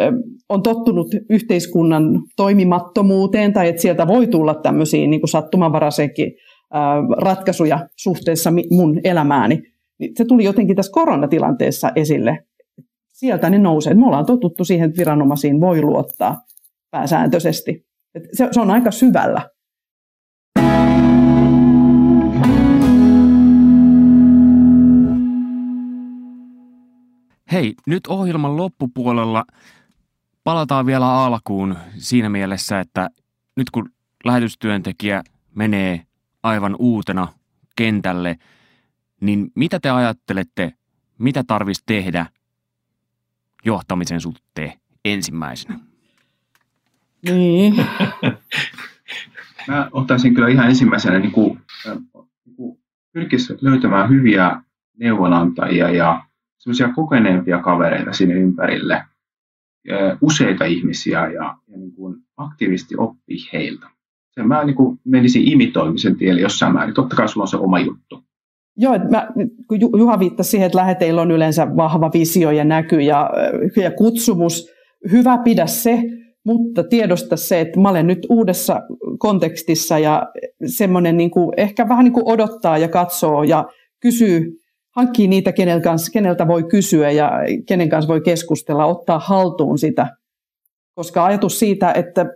[0.48, 6.32] on tottunut yhteiskunnan toimimattomuuteen tai että sieltä voi tulla tämmöisiä niin sattumanvaraisenkin
[7.18, 9.62] ratkaisuja suhteessa mun elämääni.
[9.98, 12.38] Niin se tuli jotenkin tässä koronatilanteessa esille.
[13.08, 13.94] Sieltä ne nousee.
[13.94, 16.40] Me ollaan totuttu siihen, että viranomaisiin voi luottaa
[16.90, 17.86] pääsääntöisesti.
[18.32, 19.50] Se, se on aika syvällä
[27.52, 29.44] Hei, nyt ohjelman loppupuolella
[30.44, 33.10] palataan vielä alkuun siinä mielessä, että
[33.56, 33.90] nyt kun
[34.24, 35.22] lähetystyöntekijä
[35.54, 36.06] menee
[36.42, 37.28] aivan uutena
[37.76, 38.38] kentälle,
[39.20, 40.72] niin mitä te ajattelette,
[41.18, 42.26] mitä tarvitsisi tehdä
[43.64, 44.72] johtamisen suhteen
[45.04, 45.78] ensimmäisenä?
[47.22, 47.76] Niin.
[49.68, 51.60] Mä ottaisin kyllä ihan ensimmäisenä niin kuin,
[52.44, 52.78] niin kuin
[53.12, 54.62] pyrkisi löytämään hyviä
[54.98, 56.24] neuvonantajia ja
[56.62, 59.02] semmoisia kokeneempia kavereita sinne ympärille,
[60.20, 63.86] useita ihmisiä ja, ja niin kuin aktiivisesti oppii heiltä.
[64.30, 66.94] Sen mä niin kuin menisin imitoimisen tielle jossain määrin.
[66.94, 68.24] Totta kai sulla on se oma juttu.
[68.76, 69.28] Joo, mä,
[69.68, 73.30] kun Juha viittasi siihen, että läheteillä on yleensä vahva visio ja näky ja,
[73.76, 74.70] ja kutsumus.
[75.10, 76.02] Hyvä pidä se,
[76.44, 78.80] mutta tiedosta se, että mä olen nyt uudessa
[79.18, 80.26] kontekstissa ja
[80.66, 83.64] semmoinen niin kuin, ehkä vähän niin kuin odottaa ja katsoo ja
[84.00, 84.61] kysyy
[84.96, 85.52] hankkii niitä,
[85.84, 87.30] kanssa, keneltä voi kysyä ja
[87.68, 90.16] kenen kanssa voi keskustella, ottaa haltuun sitä.
[90.94, 92.26] Koska ajatus siitä, että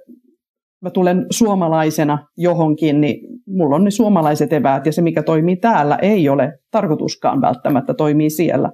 [0.82, 5.98] mä tulen suomalaisena johonkin, niin mulla on ne suomalaiset eväät ja se, mikä toimii täällä,
[6.02, 8.72] ei ole tarkoituskaan välttämättä toimii siellä.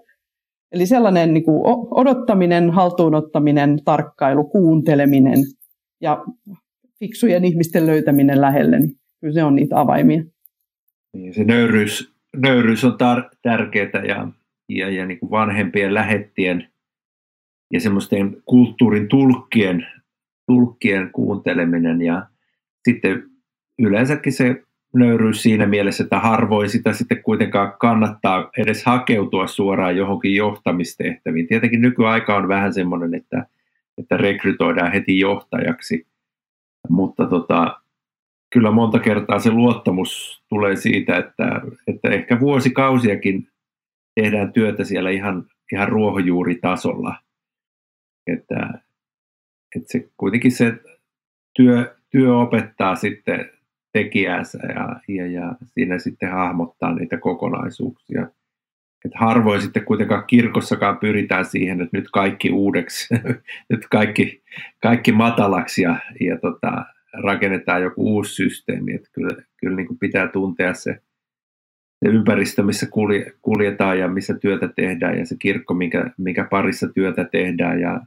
[0.73, 5.39] Eli sellainen niin kuin odottaminen, haltuunottaminen, tarkkailu, kuunteleminen
[6.01, 6.25] ja
[6.99, 10.25] fiksujen ihmisten löytäminen lähelle, niin kyllä se on niitä avaimia.
[11.13, 14.29] Niin, se nöyryys nöyryys on tar- tärkeää ja,
[14.69, 16.69] ja, ja niin kuin vanhempien lähettien
[17.73, 19.87] ja semmoisten kulttuurin tulkkien,
[20.47, 22.27] tulkkien kuunteleminen ja
[22.89, 23.23] sitten
[23.79, 24.63] yleensäkin se
[24.95, 31.47] nöyryys siinä mielessä, että harvoin sitä sitten kuitenkaan kannattaa edes hakeutua suoraan johonkin johtamistehtäviin.
[31.47, 33.47] Tietenkin nykyaika on vähän semmoinen, että,
[33.99, 36.07] että rekrytoidaan heti johtajaksi,
[36.89, 37.82] mutta tota,
[38.53, 43.49] kyllä monta kertaa se luottamus tulee siitä, että, että ehkä vuosikausiakin
[44.15, 47.17] tehdään työtä siellä ihan, ihan ruohonjuuritasolla.
[48.27, 48.71] Että,
[49.77, 50.73] että se, kuitenkin se
[51.57, 53.51] työ, työ opettaa sitten
[53.93, 58.27] tekijänsä ja, ja, ja siinä sitten hahmottaa niitä kokonaisuuksia.
[59.05, 63.15] Et harvoin sitten kuitenkaan kirkossakaan pyritään siihen, että nyt kaikki uudeksi,
[63.71, 64.43] nyt kaikki,
[64.83, 68.95] kaikki matalaksi ja, ja tota, rakennetaan joku uusi systeemi.
[68.95, 71.01] Et kyllä kyllä niin kuin pitää tuntea se,
[72.05, 72.87] se ympäristö, missä
[73.43, 77.81] kuljetaan ja missä työtä tehdään ja se kirkko, mikä, mikä parissa työtä tehdään.
[77.81, 78.01] Ja,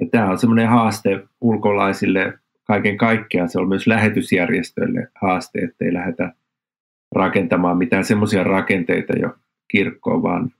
[0.00, 3.48] ja tämä on semmoinen haaste ulkolaisille kaiken kaikkiaan.
[3.48, 6.32] Se on myös lähetysjärjestöille haaste, ettei lähdetä
[7.14, 9.36] rakentamaan mitään semmoisia rakenteita jo
[9.68, 10.50] kirkkoon, vaan,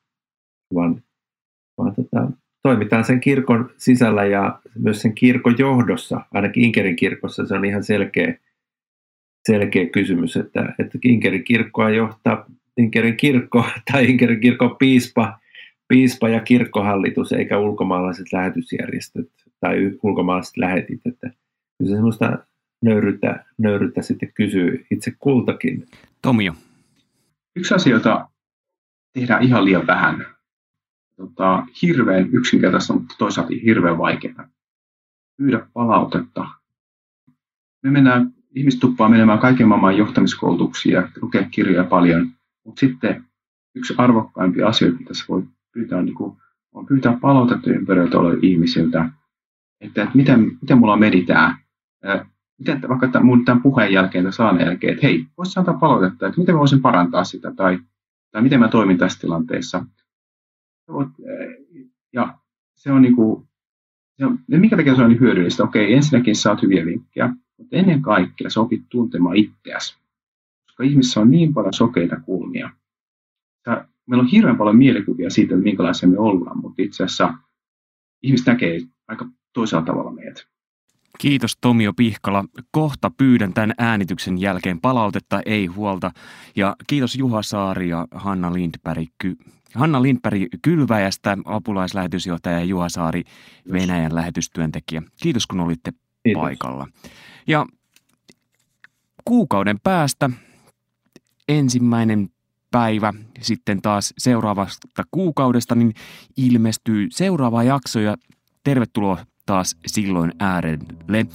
[0.74, 1.02] vaan,
[1.78, 2.30] vaan tota,
[2.68, 6.20] toimitaan sen kirkon sisällä ja myös sen kirkon johdossa.
[6.34, 8.38] Ainakin Inkerin kirkossa se on ihan selkeä,
[9.48, 12.46] selkeä kysymys, että, että Inkerin kirkkoa johtaa
[12.76, 15.38] Inkerin kirkko tai Inkerin kirkon piispa,
[15.88, 21.00] piispa ja kirkkohallitus eikä ulkomaalaiset lähetysjärjestöt tai ulkomaalaiset lähetit.
[21.06, 21.30] Että
[21.84, 22.38] se semmoista
[22.82, 25.86] nöyryttä, nöyryttä sitten kysyy itse kultakin.
[26.22, 26.52] Tomio.
[27.56, 28.28] Yksi asia, jota
[29.12, 30.33] tehdään ihan liian vähän,
[31.16, 34.48] tota, hirveän yksinkertaista, mutta toisaalta hirveän vaikeaa.
[35.36, 36.46] Pyydä palautetta.
[37.82, 42.30] Me mennään, ihmiset tuppaa menemään kaiken maailman johtamiskoulutuksia lukea kirjoja paljon,
[42.64, 43.24] mutta sitten
[43.74, 45.42] yksi arvokkaimpia asioita, mitä se voi
[45.72, 46.36] pyytää, niin kuin,
[46.72, 49.10] on pyytää palautetta ympäröiltä olevilta ihmisiltä,
[49.80, 51.58] että, että miten, miten mulla meni tämä,
[52.58, 56.26] miten vaikka tämän, mun tämän puheen jälkeen tai saaneen jälkeen, että hei, voisi antaa palautetta,
[56.26, 57.78] että miten mä voisin parantaa sitä tai,
[58.30, 59.84] tai miten mä toimin tässä tilanteessa.
[62.12, 62.38] Ja
[62.74, 63.48] se on niin kuin,
[64.16, 65.64] se on, ja mikä takia se on niin hyödyllistä?
[65.64, 69.96] Okei, ensinnäkin saat hyviä vinkkejä, mutta ennen kaikkea sä opit tuntemaan itseäsi.
[70.66, 72.70] Koska ihmissä on niin paljon sokeita kulmia.
[73.64, 77.34] Sä, meillä on hirveän paljon mielikuvia siitä, että minkälaisia me ollaan, mutta itse asiassa
[78.22, 80.46] ihmiset näkee aika toisella tavalla meidät.
[81.18, 82.44] Kiitos Tomio Pihkala.
[82.70, 86.10] Kohta pyydän tämän äänityksen jälkeen palautetta, ei huolta.
[86.56, 89.38] Ja kiitos Juha Saari ja Hanna Lindberg,
[89.74, 93.22] Hanna Lindberg Kylväjästä, apulaislähetysjohtaja ja Juha Saari
[93.72, 95.02] Venäjän lähetystyöntekijä.
[95.22, 96.40] Kiitos kun olitte kiitos.
[96.40, 96.86] paikalla.
[97.46, 97.66] Ja
[99.24, 100.30] kuukauden päästä
[101.48, 102.28] ensimmäinen
[102.70, 105.94] päivä sitten taas seuraavasta kuukaudesta, niin
[106.36, 108.16] ilmestyy seuraava jakso ja
[108.64, 111.26] tervetuloa taas silloin äärelle,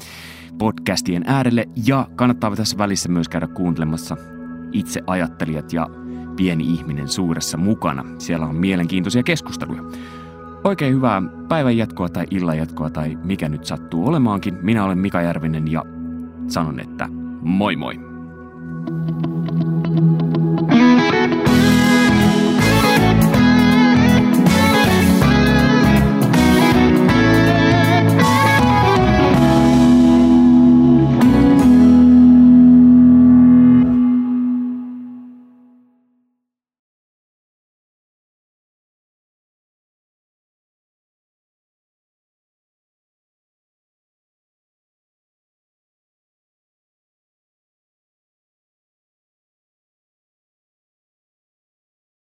[0.58, 4.18] podcastien äärelle ja kannattaa tässä välissä myös käydä kuuntelemassa
[4.72, 5.88] itse ajattelijat ja
[6.40, 8.06] pieni ihminen suuressa mukana.
[8.18, 9.84] Siellä on mielenkiintoisia keskusteluja.
[10.64, 14.58] Oikein hyvää päivän jatkoa tai illan jatkoa tai mikä nyt sattuu olemaankin.
[14.62, 15.86] Minä olen Mika Järvinen ja
[16.48, 17.08] sanon, että
[17.42, 18.00] moi moi.